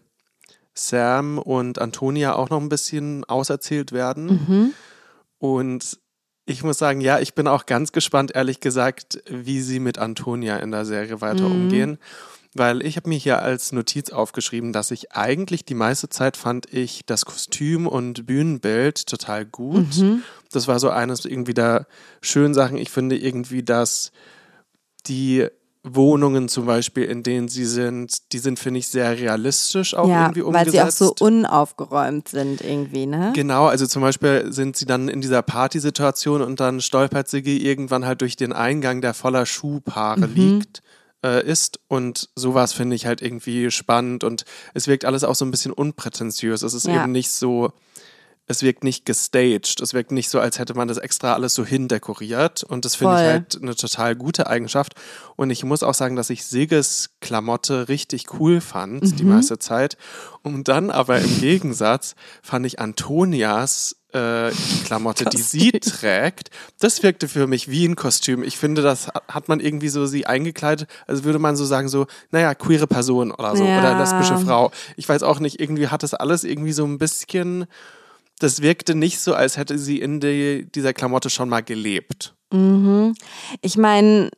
Sam 0.73 1.37
und 1.37 1.79
Antonia 1.79 2.35
auch 2.35 2.49
noch 2.49 2.61
ein 2.61 2.69
bisschen 2.69 3.25
auserzählt 3.25 3.91
werden. 3.91 4.25
Mhm. 4.27 4.73
Und 5.37 5.99
ich 6.49 6.63
muss 6.63 6.79
sagen, 6.79 6.99
ja, 6.99 7.19
ich 7.19 7.35
bin 7.35 7.47
auch 7.47 7.67
ganz 7.67 7.91
gespannt, 7.91 8.31
ehrlich 8.33 8.59
gesagt, 8.59 9.21
wie 9.29 9.61
sie 9.61 9.79
mit 9.79 9.99
Antonia 9.99 10.57
in 10.57 10.71
der 10.71 10.83
Serie 10.83 11.21
weiter 11.21 11.47
mhm. 11.47 11.63
umgehen. 11.63 11.97
Weil 12.55 12.81
ich 12.83 12.97
habe 12.97 13.07
mir 13.07 13.19
hier 13.19 13.43
als 13.43 13.71
Notiz 13.71 14.09
aufgeschrieben, 14.09 14.73
dass 14.73 14.89
ich 14.89 15.11
eigentlich 15.11 15.65
die 15.65 15.75
meiste 15.75 16.09
Zeit 16.09 16.35
fand 16.35 16.73
ich 16.73 17.05
das 17.05 17.25
Kostüm 17.25 17.85
und 17.85 18.25
Bühnenbild 18.25 19.05
total 19.05 19.45
gut. 19.45 19.97
Mhm. 19.97 20.23
Das 20.51 20.67
war 20.67 20.79
so 20.79 20.89
eines 20.89 21.25
irgendwie 21.25 21.53
der 21.53 21.85
schönen 22.21 22.55
Sachen. 22.55 22.77
Ich 22.77 22.89
finde 22.89 23.15
irgendwie, 23.15 23.61
dass 23.61 24.11
die 25.05 25.47
Wohnungen 25.83 26.49
zum 26.49 26.65
Beispiel, 26.65 27.05
in 27.05 27.23
denen 27.23 27.47
sie 27.47 27.65
sind, 27.65 28.33
die 28.33 28.39
sind, 28.39 28.59
finde 28.59 28.79
ich, 28.79 28.89
sehr 28.89 29.17
realistisch 29.17 29.95
auch 29.95 30.09
ja, 30.09 30.23
irgendwie 30.23 30.41
umgesetzt. 30.41 30.67
Weil 30.67 30.71
sie 30.73 30.81
auch 30.81 31.15
so 31.17 31.25
unaufgeräumt 31.25 32.27
sind 32.27 32.61
irgendwie, 32.61 33.05
ne? 33.05 33.31
Genau, 33.33 33.67
also 33.67 33.87
zum 33.87 34.01
Beispiel 34.01 34.51
sind 34.51 34.75
sie 34.75 34.85
dann 34.85 35.07
in 35.07 35.21
dieser 35.21 35.41
Partysituation 35.41 36.41
und 36.41 36.59
dann 36.59 36.81
stolpert 36.81 37.29
Siggi 37.29 37.65
irgendwann 37.65 38.05
halt 38.05 38.19
durch 38.19 38.35
den 38.35 38.51
Eingang, 38.51 38.99
der 39.01 39.13
voller 39.13 39.45
Schuhpaare 39.45 40.27
mhm. 40.27 40.35
liegt, 40.35 40.83
äh, 41.23 41.45
ist. 41.45 41.79
Und 41.87 42.29
sowas 42.35 42.73
finde 42.73 42.97
ich 42.97 43.05
halt 43.05 43.21
irgendwie 43.21 43.71
spannend 43.71 44.25
und 44.25 44.43
es 44.73 44.87
wirkt 44.87 45.05
alles 45.05 45.23
auch 45.23 45.35
so 45.35 45.45
ein 45.45 45.51
bisschen 45.51 45.71
unprätentiös. 45.71 46.61
Es 46.61 46.73
ist 46.73 46.87
ja. 46.87 47.03
eben 47.03 47.13
nicht 47.13 47.31
so 47.31 47.71
es 48.49 48.63
wirkt 48.63 48.83
nicht 48.83 49.05
gestaged. 49.05 49.79
Es 49.79 49.93
wirkt 49.93 50.11
nicht 50.11 50.27
so, 50.27 50.39
als 50.39 50.57
hätte 50.57 50.73
man 50.73 50.87
das 50.87 50.97
extra 50.97 51.35
alles 51.35 51.53
so 51.53 51.63
hindekoriert. 51.63 52.63
Und 52.63 52.83
das 52.83 52.95
finde 52.95 53.13
ich 53.13 53.27
halt 53.29 53.59
eine 53.61 53.75
total 53.75 54.15
gute 54.15 54.47
Eigenschaft. 54.47 54.95
Und 55.35 55.51
ich 55.51 55.63
muss 55.63 55.83
auch 55.83 55.93
sagen, 55.93 56.15
dass 56.15 56.31
ich 56.31 56.43
Sigges 56.43 57.11
Klamotte 57.21 57.89
richtig 57.89 58.25
cool 58.39 58.59
fand, 58.59 59.03
mhm. 59.03 59.15
die 59.17 59.23
meiste 59.23 59.59
Zeit. 59.59 59.97
Und 60.41 60.67
dann 60.67 60.89
aber 60.89 61.19
im 61.19 61.39
Gegensatz 61.39 62.15
fand 62.41 62.65
ich 62.65 62.79
Antonias 62.79 63.95
äh, 64.13 64.49
Klamotte, 64.85 65.25
die 65.25 65.37
sie 65.43 65.71
trägt, 65.71 66.49
das 66.79 67.03
wirkte 67.03 67.27
für 67.27 67.45
mich 67.45 67.69
wie 67.69 67.85
ein 67.85 67.95
Kostüm. 67.95 68.41
Ich 68.41 68.57
finde, 68.57 68.81
das 68.81 69.09
hat 69.27 69.47
man 69.47 69.59
irgendwie 69.59 69.89
so 69.89 70.07
sie 70.07 70.25
eingekleidet, 70.25 70.89
also 71.05 71.23
würde 71.23 71.37
man 71.37 71.55
so 71.55 71.65
sagen, 71.65 71.89
so, 71.89 72.07
naja, 72.31 72.55
queere 72.55 72.87
Person 72.87 73.31
oder 73.31 73.55
so, 73.55 73.63
ja. 73.63 73.77
oder 73.77 73.99
lesbische 73.99 74.39
Frau. 74.39 74.71
Ich 74.97 75.07
weiß 75.07 75.21
auch 75.21 75.39
nicht, 75.39 75.61
irgendwie 75.61 75.89
hat 75.89 76.01
das 76.01 76.15
alles 76.15 76.43
irgendwie 76.43 76.73
so 76.73 76.85
ein 76.85 76.97
bisschen 76.97 77.67
das 78.39 78.61
wirkte 78.61 78.95
nicht 78.95 79.19
so, 79.19 79.33
als 79.33 79.57
hätte 79.57 79.77
sie 79.77 79.99
in 79.99 80.19
die, 80.19 80.67
dieser 80.73 80.93
Klamotte 80.93 81.29
schon 81.29 81.49
mal 81.49 81.61
gelebt. 81.61 82.35
Mhm. 82.51 83.13
Ich 83.61 83.77
meine, 83.77 84.31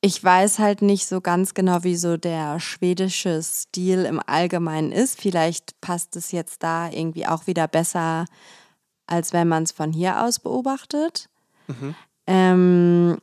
ich 0.00 0.22
weiß 0.22 0.58
halt 0.58 0.82
nicht 0.82 1.06
so 1.06 1.20
ganz 1.20 1.54
genau, 1.54 1.84
wie 1.84 1.96
so 1.96 2.16
der 2.16 2.58
schwedische 2.58 3.42
Stil 3.42 4.04
im 4.04 4.20
Allgemeinen 4.24 4.90
ist. 4.90 5.20
Vielleicht 5.20 5.80
passt 5.80 6.16
es 6.16 6.32
jetzt 6.32 6.62
da 6.62 6.90
irgendwie 6.90 7.26
auch 7.26 7.46
wieder 7.46 7.68
besser, 7.68 8.24
als 9.06 9.32
wenn 9.32 9.46
man 9.46 9.64
es 9.64 9.72
von 9.72 9.92
hier 9.92 10.22
aus 10.24 10.40
beobachtet. 10.40 11.28
Mhm. 11.68 11.94
Ähm, 12.26 13.18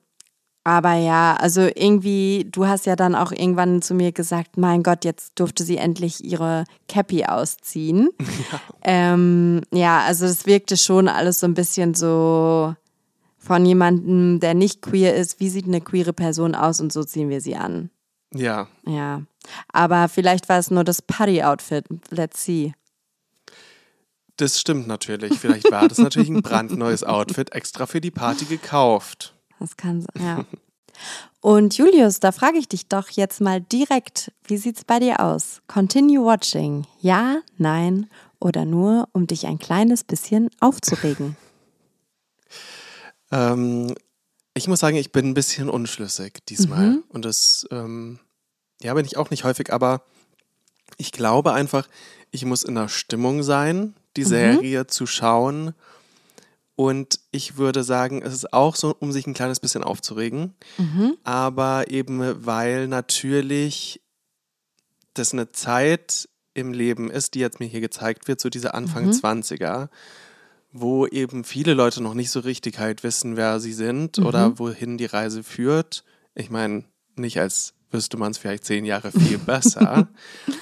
aber 0.70 0.94
ja, 0.94 1.36
also 1.36 1.62
irgendwie, 1.62 2.48
du 2.52 2.68
hast 2.68 2.86
ja 2.86 2.96
dann 2.96 3.16
auch 3.16 3.32
irgendwann 3.32 3.82
zu 3.82 3.94
mir 3.94 4.12
gesagt, 4.12 4.58
mein 4.58 4.84
Gott, 4.84 5.06
jetzt 5.06 5.40
durfte 5.40 5.64
sie 5.64 5.78
endlich 5.78 6.24
ihre 6.24 6.66
Cappy 6.88 7.26
ausziehen. 7.26 8.10
Ja, 8.52 8.62
ähm, 8.84 9.62
ja 9.72 10.00
also 10.02 10.26
das 10.26 10.46
wirkte 10.46 10.78
schon 10.78 11.08
alles 11.08 11.40
so 11.42 11.48
ein 11.48 11.54
bisschen 11.54 11.94
so 11.94 12.74
von 13.38 13.66
jemandem, 13.66 14.40
der 14.40 14.54
nicht 14.54 14.82
queer 14.82 15.16
ist. 15.16 15.40
Wie 15.40 15.50
sieht 15.50 15.66
eine 15.66 15.82
queere 15.82 16.14
Person 16.14 16.56
aus 16.56 16.80
und 16.80 16.94
so 16.94 17.04
ziehen 17.04 17.30
wir 17.30 17.42
sie 17.42 17.56
an. 17.56 17.90
Ja. 18.34 18.68
Ja. 18.86 19.24
Aber 19.74 20.08
vielleicht 20.08 20.50
war 20.50 20.60
es 20.60 20.72
nur 20.72 20.84
das 20.84 21.02
Party-Outfit. 21.02 21.86
Let's 22.12 22.44
see. 22.44 22.74
Das 24.38 24.60
stimmt 24.60 24.88
natürlich. 24.88 25.38
Vielleicht 25.38 25.72
war 25.72 25.88
das 25.88 25.98
natürlich 25.98 26.30
ein 26.30 26.42
brandneues 26.42 27.04
Outfit 27.06 27.54
extra 27.54 27.86
für 27.86 28.02
die 28.02 28.12
Party 28.12 28.46
gekauft. 28.46 29.36
Das 29.60 29.78
kann 29.78 30.02
sein, 30.02 30.24
ja. 30.26 30.46
Und 31.42 31.78
Julius, 31.78 32.20
da 32.20 32.34
frage 32.34 32.58
ich 32.58 32.68
dich 32.68 32.88
doch 32.88 33.10
jetzt 33.10 33.40
mal 33.40 33.62
direkt, 33.62 34.32
wie 34.46 34.58
sieht's 34.58 34.84
bei 34.84 35.00
dir 35.00 35.22
aus? 35.22 35.62
Continue 35.68 36.24
watching. 36.26 36.86
Ja, 37.00 37.38
nein 37.58 38.10
oder 38.40 38.66
nur, 38.66 39.08
um 39.14 39.28
dich 39.28 39.48
ein 39.48 39.60
kleines 39.60 40.04
bisschen 40.04 40.50
aufzuregen? 40.60 41.38
Ähm, 43.32 43.94
ich 44.56 44.68
muss 44.68 44.80
sagen, 44.80 44.98
ich 44.98 45.12
bin 45.12 45.28
ein 45.28 45.34
bisschen 45.36 45.70
unschlüssig 45.70 46.40
diesmal. 46.50 46.90
Mhm. 46.90 47.04
Und 47.10 47.26
das, 47.26 47.68
ähm, 47.70 48.18
ja, 48.82 48.92
bin 48.96 49.06
ich 49.06 49.18
auch 49.18 49.30
nicht 49.30 49.44
häufig, 49.44 49.72
aber 49.72 50.02
ich 50.98 51.12
glaube 51.12 51.54
einfach, 51.54 51.88
ich 52.32 52.46
muss 52.46 52.64
in 52.64 52.74
der 52.74 52.88
Stimmung 52.88 53.44
sein, 53.44 53.94
die 54.18 54.24
mhm. 54.24 54.30
Serie 54.30 54.88
zu 54.88 55.06
schauen 55.06 55.76
und 56.80 57.20
ich 57.32 57.58
würde 57.58 57.84
sagen, 57.84 58.22
es 58.22 58.34
ist 58.34 58.54
auch 58.54 58.78
so, 58.78 58.96
um 58.98 59.12
sich 59.12 59.28
ein 59.28 59.34
kleines 59.34 59.60
bisschen 59.60 59.84
aufzuregen. 59.84 60.54
Mhm. 60.78 61.18
Aber 61.26 61.92
eben, 61.92 62.46
weil 62.46 62.88
natürlich 62.88 64.02
das 65.14 65.34
eine 65.34 65.52
Zeit 65.52 66.30
im 66.54 66.72
Leben 66.72 67.12
ist, 67.12 67.34
die 67.34 67.40
jetzt 67.40 67.60
mir 67.60 67.66
hier 67.66 67.82
gezeigt 67.82 68.30
wird, 68.30 68.40
so 68.40 68.50
diese 68.50 68.76
Anfang 68.76 69.08
mhm. 69.08 69.12
20er, 69.12 69.90
wo 70.72 71.06
eben 71.06 71.44
viele 71.44 71.74
Leute 71.74 72.02
noch 72.02 72.14
nicht 72.14 72.32
so 72.32 72.40
richtig 72.40 72.80
halt 72.80 73.04
wissen, 73.04 73.36
wer 73.36 73.60
sie 73.60 73.74
sind 73.74 74.18
mhm. 74.18 74.26
oder 74.26 74.58
wohin 74.58 74.98
die 74.98 75.06
Reise 75.06 75.44
führt. 75.44 76.06
Ich 76.34 76.50
meine, 76.50 76.86
nicht 77.18 77.42
als 77.42 77.74
wüsste 77.92 78.18
man 78.18 78.32
es 78.32 78.38
vielleicht 78.38 78.66
zehn 78.66 78.86
Jahre 78.86 79.12
viel 79.12 79.38
besser. 79.46 80.08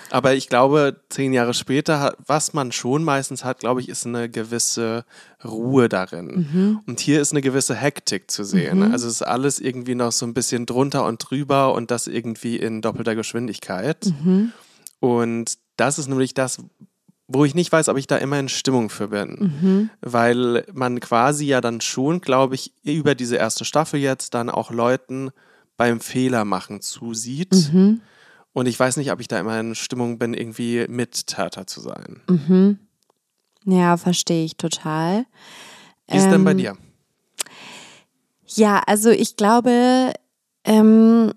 Aber 0.09 0.33
ich 0.33 0.47
glaube, 0.47 1.01
zehn 1.09 1.33
Jahre 1.33 1.53
später, 1.53 2.15
was 2.25 2.53
man 2.53 2.71
schon 2.71 3.03
meistens 3.03 3.43
hat, 3.43 3.59
glaube 3.59 3.81
ich, 3.81 3.89
ist 3.89 4.05
eine 4.05 4.29
gewisse 4.29 5.05
Ruhe 5.43 5.89
darin. 5.89 6.47
Mhm. 6.51 6.79
Und 6.87 6.99
hier 6.99 7.21
ist 7.21 7.31
eine 7.31 7.41
gewisse 7.41 7.75
Hektik 7.75 8.31
zu 8.31 8.43
sehen. 8.43 8.79
Mhm. 8.79 8.91
Also 8.91 9.07
es 9.07 9.15
ist 9.15 9.21
alles 9.21 9.59
irgendwie 9.59 9.95
noch 9.95 10.11
so 10.11 10.25
ein 10.25 10.33
bisschen 10.33 10.65
drunter 10.65 11.05
und 11.05 11.17
drüber 11.29 11.73
und 11.73 11.91
das 11.91 12.07
irgendwie 12.07 12.57
in 12.57 12.81
doppelter 12.81 13.15
Geschwindigkeit. 13.15 14.13
Mhm. 14.23 14.53
Und 14.99 15.57
das 15.75 15.99
ist 15.99 16.07
nämlich 16.07 16.33
das, 16.33 16.59
wo 17.27 17.43
ich 17.43 17.55
nicht 17.55 17.71
weiß, 17.71 17.89
ob 17.89 17.97
ich 17.97 18.07
da 18.07 18.17
immer 18.17 18.39
in 18.39 18.49
Stimmung 18.49 18.89
für 18.89 19.09
bin. 19.09 19.59
Mhm. 19.61 19.89
Weil 20.01 20.65
man 20.73 20.99
quasi 20.99 21.45
ja 21.45 21.61
dann 21.61 21.81
schon, 21.81 22.21
glaube 22.21 22.55
ich, 22.55 22.73
über 22.83 23.15
diese 23.15 23.35
erste 23.35 23.65
Staffel 23.65 23.99
jetzt 23.99 24.33
dann 24.33 24.49
auch 24.49 24.71
Leuten 24.71 25.31
beim 25.77 25.99
Fehler 25.99 26.43
machen 26.45 26.81
zusieht. 26.81 27.53
Mhm. 27.53 28.01
Und 28.53 28.65
ich 28.65 28.79
weiß 28.79 28.97
nicht, 28.97 29.11
ob 29.11 29.19
ich 29.19 29.27
da 29.27 29.39
immer 29.39 29.59
in 29.59 29.75
Stimmung 29.75 30.17
bin, 30.17 30.33
irgendwie 30.33 30.85
Mittäter 30.89 31.67
zu 31.67 31.79
sein. 31.79 32.21
Mhm. 32.27 32.79
Ja, 33.65 33.97
verstehe 33.97 34.43
ich 34.43 34.57
total. 34.57 35.25
Wie 36.07 36.17
ist 36.17 36.25
ähm, 36.25 36.31
denn 36.31 36.43
bei 36.43 36.51
ähm, 36.51 36.57
dir? 36.57 36.77
Ja, 38.47 38.81
also 38.87 39.09
ich 39.11 39.35
glaube, 39.35 40.13
ähm, 40.63 41.33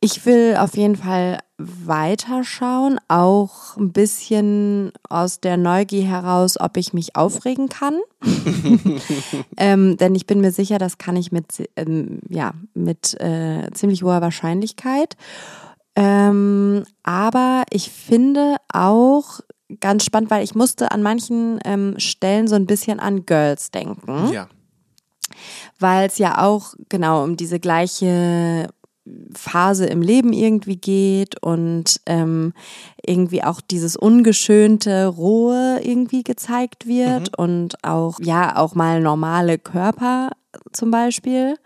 ich 0.00 0.24
will 0.24 0.56
auf 0.58 0.76
jeden 0.76 0.96
Fall 0.96 1.40
weiterschauen, 1.58 2.98
auch 3.08 3.76
ein 3.76 3.92
bisschen 3.92 4.92
aus 5.08 5.40
der 5.40 5.58
Neugier 5.58 6.04
heraus, 6.04 6.58
ob 6.58 6.78
ich 6.78 6.94
mich 6.94 7.16
aufregen 7.16 7.68
kann. 7.68 8.00
ähm, 9.58 9.98
denn 9.98 10.14
ich 10.14 10.26
bin 10.26 10.40
mir 10.40 10.52
sicher, 10.52 10.78
das 10.78 10.96
kann 10.96 11.16
ich 11.16 11.32
mit, 11.32 11.68
ähm, 11.76 12.20
ja, 12.28 12.52
mit 12.72 13.20
äh, 13.20 13.70
ziemlich 13.74 14.02
hoher 14.02 14.22
Wahrscheinlichkeit. 14.22 15.16
Ähm, 15.96 16.84
aber 17.02 17.64
ich 17.70 17.90
finde 17.90 18.56
auch 18.72 19.40
ganz 19.80 20.04
spannend, 20.04 20.30
weil 20.30 20.42
ich 20.44 20.54
musste 20.54 20.92
an 20.92 21.02
manchen 21.02 21.60
ähm, 21.64 21.94
Stellen 21.98 22.48
so 22.48 22.54
ein 22.54 22.66
bisschen 22.66 23.00
an 23.00 23.26
Girls 23.26 23.70
denken. 23.70 24.30
Ja. 24.32 24.48
Weil 25.78 26.08
es 26.08 26.16
ja 26.16 26.42
auch 26.42 26.74
genau 26.88 27.22
um 27.22 27.36
diese 27.36 27.60
gleiche 27.60 28.68
Phase 29.34 29.86
im 29.86 30.02
Leben 30.02 30.32
irgendwie 30.32 30.76
geht 30.76 31.42
und 31.42 32.00
ähm, 32.06 32.52
irgendwie 33.04 33.42
auch 33.42 33.60
dieses 33.60 33.96
ungeschönte, 33.96 35.06
rohe 35.06 35.80
irgendwie 35.82 36.22
gezeigt 36.22 36.86
wird 36.86 37.32
mhm. 37.38 37.44
und 37.44 37.84
auch, 37.84 38.18
ja, 38.20 38.56
auch 38.56 38.74
mal 38.74 39.00
normale 39.00 39.58
Körper 39.58 40.30
zum 40.72 40.90
Beispiel. 40.90 41.56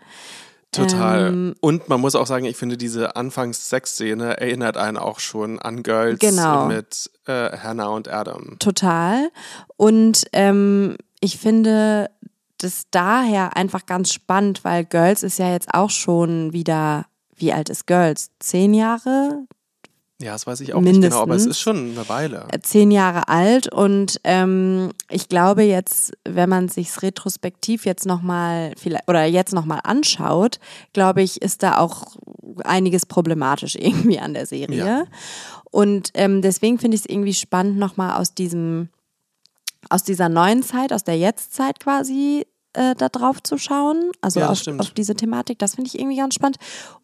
Total. 0.75 1.27
Ähm, 1.27 1.55
und 1.61 1.89
man 1.89 2.01
muss 2.01 2.15
auch 2.15 2.27
sagen, 2.27 2.45
ich 2.45 2.57
finde, 2.57 2.77
diese 2.77 3.15
Anfangs-Sex-Szene 3.15 4.37
erinnert 4.39 4.77
einen 4.77 4.97
auch 4.97 5.19
schon 5.19 5.59
an 5.59 5.83
Girls 5.83 6.19
genau. 6.19 6.65
mit 6.67 7.09
äh, 7.25 7.57
Hannah 7.57 7.87
und 7.87 8.09
Adam. 8.09 8.57
Total. 8.59 9.29
Und 9.77 10.25
ähm, 10.33 10.97
ich 11.21 11.37
finde 11.37 12.09
das 12.57 12.83
daher 12.91 13.55
einfach 13.55 13.85
ganz 13.85 14.11
spannend, 14.13 14.63
weil 14.63 14.85
Girls 14.85 15.23
ist 15.23 15.39
ja 15.39 15.51
jetzt 15.51 15.73
auch 15.73 15.89
schon 15.89 16.53
wieder, 16.53 17.05
wie 17.37 17.53
alt 17.53 17.69
ist 17.69 17.87
Girls? 17.87 18.29
Zehn 18.39 18.73
Jahre? 18.73 19.45
Ja, 20.21 20.31
das 20.31 20.47
weiß 20.47 20.61
ich 20.61 20.73
auch 20.73 20.79
Mindestens. 20.79 21.03
nicht 21.03 21.11
genau, 21.11 21.23
aber 21.23 21.35
es 21.35 21.45
ist 21.45 21.59
schon 21.59 21.91
eine 21.91 22.07
Weile. 22.07 22.47
Äh, 22.49 22.59
zehn 22.61 22.89
Jahre 22.89 23.27
alt 23.27 23.71
und 23.71 24.21
ähm, 24.23 24.91
ich 25.09 25.27
glaube 25.27 25.63
jetzt, 25.63 26.13
wenn 26.23 26.47
man 26.47 26.69
sich 26.69 27.01
retrospektiv 27.01 27.85
jetzt 27.85 28.05
nochmal 28.05 28.73
oder 29.07 29.25
jetzt 29.25 29.53
nochmal 29.53 29.81
anschaut, 29.83 30.59
glaube 30.93 31.21
ich, 31.21 31.41
ist 31.41 31.63
da 31.63 31.79
auch 31.79 32.15
einiges 32.63 33.05
problematisch 33.05 33.75
irgendwie 33.79 34.19
an 34.19 34.33
der 34.33 34.45
Serie. 34.45 34.77
Ja. 34.77 35.03
Und 35.69 36.11
ähm, 36.13 36.41
deswegen 36.41 36.79
finde 36.79 36.95
ich 36.95 37.01
es 37.01 37.09
irgendwie 37.09 37.33
spannend, 37.33 37.77
nochmal 37.77 38.19
aus 38.19 38.33
diesem 38.33 38.89
aus 39.89 40.03
dieser 40.03 40.29
neuen 40.29 40.63
Zeit, 40.63 40.93
aus 40.93 41.03
der 41.03 41.17
Jetztzeit 41.17 41.79
quasi 41.79 42.47
äh, 42.75 42.95
da 42.95 43.09
drauf 43.09 43.41
zu 43.41 43.57
schauen, 43.57 44.11
also 44.21 44.39
ja, 44.39 44.49
auf, 44.49 44.61
auf, 44.79 44.91
diese 44.91 45.15
Thematik. 45.15 45.59
Das 45.59 45.75
finde 45.75 45.89
ich 45.89 45.99
irgendwie 45.99 46.17
ganz 46.17 46.35
spannend. 46.35 46.57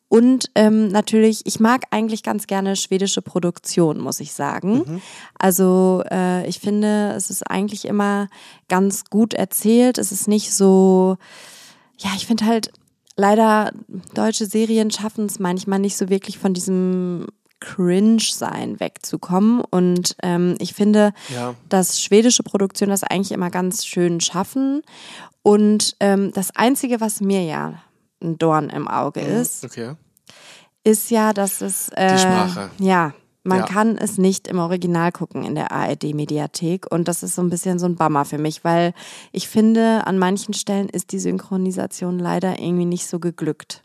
Und 0.07 0.51
ähm, 0.55 0.89
natürlich, 0.89 1.45
ich 1.45 1.61
mag 1.61 1.83
eigentlich 1.89 2.21
ganz 2.21 2.45
gerne 2.45 2.75
schwedische 2.75 3.21
Produktion, 3.21 3.99
muss 3.99 4.19
ich 4.19 4.33
sagen. 4.33 4.83
Mhm. 4.85 5.01
Also 5.39 6.03
äh, 6.11 6.45
ich 6.47 6.59
finde, 6.59 7.13
es 7.15 7.29
ist 7.29 7.49
eigentlich 7.49 7.85
immer 7.85 8.27
ganz 8.67 9.05
gut 9.05 9.33
erzählt. 9.33 9.97
Es 9.97 10.11
ist 10.11 10.27
nicht 10.27 10.53
so, 10.53 11.15
ja, 11.97 12.09
ich 12.17 12.27
finde 12.27 12.45
halt, 12.45 12.71
leider 13.15 13.71
deutsche 14.13 14.47
Serien 14.47 14.91
schaffen 14.91 15.27
es 15.27 15.39
manchmal 15.39 15.79
nicht 15.79 15.95
so 15.95 16.09
wirklich 16.09 16.37
von 16.37 16.53
diesem 16.53 17.27
Cringe-Sein 17.61 18.81
wegzukommen. 18.81 19.61
Und 19.61 20.17
ähm, 20.21 20.55
ich 20.59 20.73
finde, 20.73 21.13
ja. 21.33 21.55
dass 21.69 22.01
schwedische 22.01 22.43
Produktionen 22.43 22.91
das 22.91 23.03
eigentlich 23.03 23.31
immer 23.31 23.49
ganz 23.49 23.85
schön 23.85 24.19
schaffen. 24.19 24.81
Und 25.43 25.95
ähm, 26.01 26.33
das 26.33 26.53
Einzige, 26.55 26.99
was 26.99 27.21
mir 27.21 27.45
ja 27.45 27.81
ein 28.21 28.37
Dorn 28.37 28.69
im 28.69 28.89
Auge 28.89 29.21
mhm. 29.21 29.41
ist, 29.41 29.63
okay. 29.63 29.93
ist 30.83 31.09
ja, 31.09 31.31
dass 31.31 31.61
es. 31.61 31.89
Äh, 31.89 32.15
Die 32.15 32.19
Sprache. 32.19 32.69
Ja. 32.79 33.13
Man 33.43 33.61
ja. 33.61 33.65
kann 33.65 33.97
es 33.97 34.19
nicht 34.19 34.47
im 34.47 34.59
Original 34.59 35.11
gucken 35.11 35.43
in 35.43 35.55
der 35.55 35.71
ARD-Mediathek 35.71 36.85
und 36.91 37.07
das 37.07 37.23
ist 37.23 37.33
so 37.33 37.41
ein 37.41 37.49
bisschen 37.49 37.79
so 37.79 37.87
ein 37.87 37.95
Bummer 37.95 38.23
für 38.23 38.37
mich, 38.37 38.63
weil 38.63 38.93
ich 39.31 39.47
finde, 39.47 40.05
an 40.05 40.19
manchen 40.19 40.53
Stellen 40.53 40.89
ist 40.89 41.11
die 41.11 41.17
Synchronisation 41.17 42.19
leider 42.19 42.59
irgendwie 42.59 42.85
nicht 42.85 43.07
so 43.07 43.19
geglückt. 43.19 43.81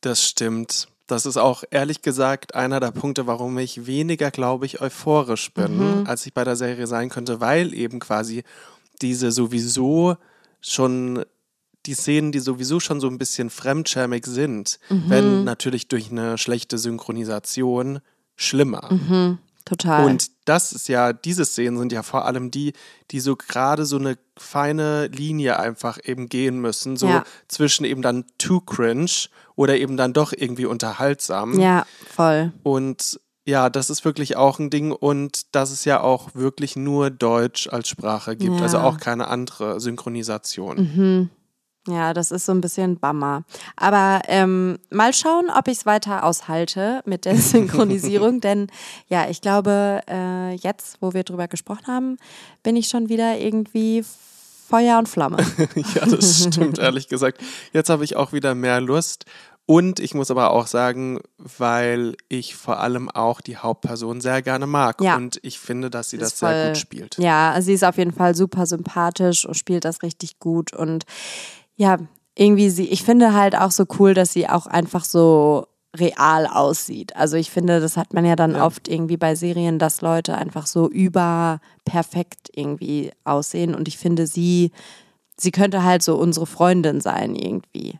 Das 0.00 0.24
stimmt. 0.24 0.86
Das 1.10 1.26
ist 1.26 1.36
auch 1.36 1.64
ehrlich 1.70 2.02
gesagt 2.02 2.54
einer 2.54 2.78
der 2.78 2.92
Punkte, 2.92 3.26
warum 3.26 3.58
ich 3.58 3.86
weniger, 3.86 4.30
glaube 4.30 4.66
ich, 4.66 4.80
euphorisch 4.80 5.52
bin, 5.52 5.78
mhm. 5.78 6.06
als 6.06 6.24
ich 6.24 6.32
bei 6.32 6.44
der 6.44 6.54
Serie 6.56 6.86
sein 6.86 7.08
könnte, 7.08 7.40
weil 7.40 7.74
eben 7.74 7.98
quasi 7.98 8.44
diese 9.02 9.32
sowieso 9.32 10.16
schon 10.60 11.24
die 11.86 11.94
Szenen, 11.94 12.30
die 12.30 12.38
sowieso 12.38 12.78
schon 12.78 13.00
so 13.00 13.08
ein 13.08 13.18
bisschen 13.18 13.50
fremdschämig 13.50 14.26
sind, 14.26 14.78
mhm. 14.88 15.10
werden 15.10 15.44
natürlich 15.44 15.88
durch 15.88 16.10
eine 16.12 16.38
schlechte 16.38 16.78
Synchronisation 16.78 18.00
schlimmer. 18.36 18.92
Mhm. 18.92 19.38
Total. 19.64 20.04
Und 20.04 20.30
das 20.44 20.72
ist 20.72 20.88
ja, 20.88 21.12
diese 21.12 21.44
Szenen 21.44 21.78
sind 21.78 21.92
ja 21.92 22.02
vor 22.02 22.24
allem 22.24 22.50
die, 22.50 22.72
die 23.10 23.20
so 23.20 23.36
gerade 23.36 23.86
so 23.86 23.98
eine 23.98 24.18
feine 24.36 25.06
Linie 25.08 25.58
einfach 25.58 25.98
eben 26.02 26.28
gehen 26.28 26.60
müssen, 26.60 26.96
so 26.96 27.06
ja. 27.06 27.24
zwischen 27.48 27.84
eben 27.84 28.02
dann 28.02 28.24
too 28.38 28.60
cringe 28.60 29.28
oder 29.54 29.76
eben 29.76 29.96
dann 29.96 30.12
doch 30.12 30.32
irgendwie 30.36 30.66
unterhaltsam. 30.66 31.60
Ja, 31.60 31.86
voll. 32.08 32.52
Und 32.62 33.20
ja, 33.44 33.70
das 33.70 33.90
ist 33.90 34.04
wirklich 34.04 34.36
auch 34.36 34.58
ein 34.58 34.70
Ding 34.70 34.92
und 34.92 35.54
dass 35.54 35.70
es 35.70 35.84
ja 35.84 36.00
auch 36.00 36.34
wirklich 36.34 36.76
nur 36.76 37.10
Deutsch 37.10 37.68
als 37.68 37.88
Sprache 37.88 38.36
gibt, 38.36 38.56
ja. 38.56 38.62
also 38.62 38.78
auch 38.78 38.98
keine 38.98 39.28
andere 39.28 39.80
Synchronisation. 39.80 40.76
Mhm. 40.78 41.30
Ja, 41.88 42.12
das 42.12 42.30
ist 42.30 42.46
so 42.46 42.52
ein 42.52 42.60
bisschen 42.60 42.98
Bummer. 42.98 43.44
Aber 43.76 44.20
ähm, 44.26 44.78
mal 44.90 45.14
schauen, 45.14 45.50
ob 45.56 45.66
ich 45.66 45.78
es 45.78 45.86
weiter 45.86 46.24
aushalte 46.24 47.02
mit 47.06 47.24
der 47.24 47.36
Synchronisierung. 47.36 48.40
denn 48.40 48.68
ja, 49.08 49.28
ich 49.28 49.40
glaube, 49.40 50.02
äh, 50.08 50.54
jetzt, 50.54 50.98
wo 51.00 51.14
wir 51.14 51.24
drüber 51.24 51.48
gesprochen 51.48 51.86
haben, 51.86 52.16
bin 52.62 52.76
ich 52.76 52.88
schon 52.88 53.08
wieder 53.08 53.38
irgendwie 53.38 54.04
Feuer 54.68 54.98
und 54.98 55.08
Flamme. 55.08 55.38
ja, 55.94 56.06
das 56.06 56.44
stimmt, 56.44 56.78
ehrlich 56.78 57.08
gesagt. 57.08 57.40
Jetzt 57.72 57.90
habe 57.90 58.04
ich 58.04 58.16
auch 58.16 58.32
wieder 58.32 58.54
mehr 58.54 58.80
Lust. 58.80 59.24
Und 59.66 60.00
ich 60.00 60.14
muss 60.14 60.32
aber 60.32 60.50
auch 60.50 60.66
sagen, 60.66 61.20
weil 61.38 62.16
ich 62.28 62.56
vor 62.56 62.80
allem 62.80 63.08
auch 63.08 63.40
die 63.40 63.56
Hauptperson 63.56 64.20
sehr 64.20 64.42
gerne 64.42 64.66
mag. 64.66 65.00
Ja. 65.00 65.16
Und 65.16 65.38
ich 65.42 65.60
finde, 65.60 65.90
dass 65.90 66.10
sie 66.10 66.18
das 66.18 66.32
voll, 66.32 66.50
sehr 66.50 66.66
gut 66.68 66.76
spielt. 66.76 67.18
Ja, 67.18 67.56
sie 67.60 67.74
ist 67.74 67.84
auf 67.84 67.96
jeden 67.96 68.12
Fall 68.12 68.34
super 68.34 68.66
sympathisch 68.66 69.44
und 69.44 69.54
spielt 69.54 69.84
das 69.84 70.02
richtig 70.02 70.40
gut. 70.40 70.72
Und 70.72 71.04
ja, 71.80 71.96
irgendwie 72.34 72.68
sie, 72.68 72.88
ich 72.88 73.04
finde 73.04 73.32
halt 73.32 73.56
auch 73.56 73.70
so 73.70 73.86
cool, 73.98 74.12
dass 74.12 74.34
sie 74.34 74.46
auch 74.46 74.66
einfach 74.66 75.02
so 75.02 75.66
real 75.96 76.46
aussieht. 76.46 77.16
Also 77.16 77.38
ich 77.38 77.50
finde, 77.50 77.80
das 77.80 77.96
hat 77.96 78.12
man 78.12 78.26
ja 78.26 78.36
dann 78.36 78.52
ja. 78.52 78.66
oft 78.66 78.86
irgendwie 78.86 79.16
bei 79.16 79.34
Serien, 79.34 79.78
dass 79.78 80.02
Leute 80.02 80.36
einfach 80.36 80.66
so 80.66 80.90
überperfekt 80.90 82.50
irgendwie 82.54 83.12
aussehen. 83.24 83.74
Und 83.74 83.88
ich 83.88 83.96
finde, 83.96 84.26
sie, 84.26 84.72
sie 85.38 85.52
könnte 85.52 85.82
halt 85.82 86.02
so 86.02 86.16
unsere 86.16 86.44
Freundin 86.46 87.00
sein 87.00 87.34
irgendwie. 87.34 87.98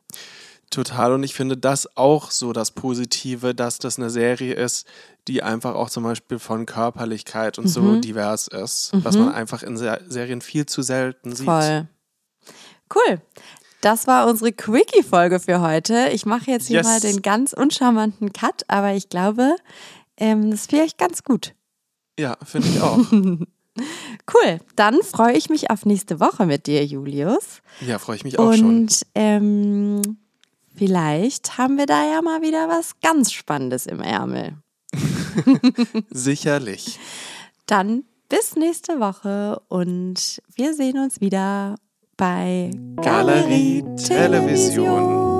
Total. 0.68 1.14
Und 1.14 1.22
ich 1.22 1.32
finde 1.32 1.56
das 1.56 1.96
auch 1.96 2.30
so 2.30 2.52
das 2.52 2.72
Positive, 2.72 3.54
dass 3.54 3.78
das 3.78 3.98
eine 3.98 4.10
Serie 4.10 4.54
ist, 4.54 4.86
die 5.26 5.42
einfach 5.42 5.74
auch 5.74 5.88
zum 5.88 6.04
Beispiel 6.04 6.38
von 6.38 6.66
Körperlichkeit 6.66 7.56
und 7.56 7.64
mhm. 7.64 7.68
so 7.68 7.96
divers 7.96 8.46
ist, 8.46 8.92
mhm. 8.92 9.04
was 9.04 9.16
man 9.16 9.32
einfach 9.32 9.62
in 9.62 9.78
Serien 9.78 10.42
viel 10.42 10.66
zu 10.66 10.82
selten 10.82 11.34
sieht. 11.34 11.46
Voll. 11.46 11.88
Cool. 12.94 13.20
Das 13.80 14.06
war 14.06 14.28
unsere 14.28 14.52
Quickie-Folge 14.52 15.40
für 15.40 15.60
heute. 15.62 16.10
Ich 16.12 16.26
mache 16.26 16.50
jetzt 16.50 16.66
hier 16.66 16.78
yes. 16.78 16.86
mal 16.86 17.00
den 17.00 17.22
ganz 17.22 17.54
uncharmanten 17.54 18.32
Cut, 18.32 18.64
aber 18.68 18.92
ich 18.92 19.08
glaube, 19.08 19.56
ähm, 20.18 20.50
das 20.50 20.70
wäre 20.70 20.84
echt 20.84 20.98
ganz 20.98 21.24
gut. 21.24 21.54
Ja, 22.18 22.36
finde 22.44 22.68
ich 22.68 22.80
auch. 22.82 22.98
cool. 24.34 24.60
Dann 24.76 25.02
freue 25.02 25.32
ich 25.32 25.48
mich 25.48 25.70
auf 25.70 25.86
nächste 25.86 26.20
Woche 26.20 26.44
mit 26.44 26.66
dir, 26.66 26.84
Julius. 26.84 27.62
Ja, 27.80 27.98
freue 27.98 28.16
ich 28.16 28.24
mich 28.24 28.38
auch 28.38 28.50
Und, 28.50 28.58
schon. 28.58 28.68
Und 28.68 29.06
ähm, 29.14 30.02
vielleicht 30.76 31.56
haben 31.56 31.78
wir 31.78 31.86
da 31.86 32.04
ja 32.04 32.20
mal 32.20 32.42
wieder 32.42 32.68
was 32.68 33.00
ganz 33.00 33.32
Spannendes 33.32 33.86
im 33.86 34.00
Ärmel. 34.00 34.58
Sicherlich. 36.10 36.98
Dann 37.64 38.04
bis 38.28 38.56
nächste 38.56 39.00
Woche 39.00 39.62
und 39.68 40.42
wir 40.54 40.74
sehen 40.74 40.98
uns 40.98 41.22
wieder 41.22 41.76
bei 42.20 42.70
Galerie 43.02 43.82
Television. 43.96 45.39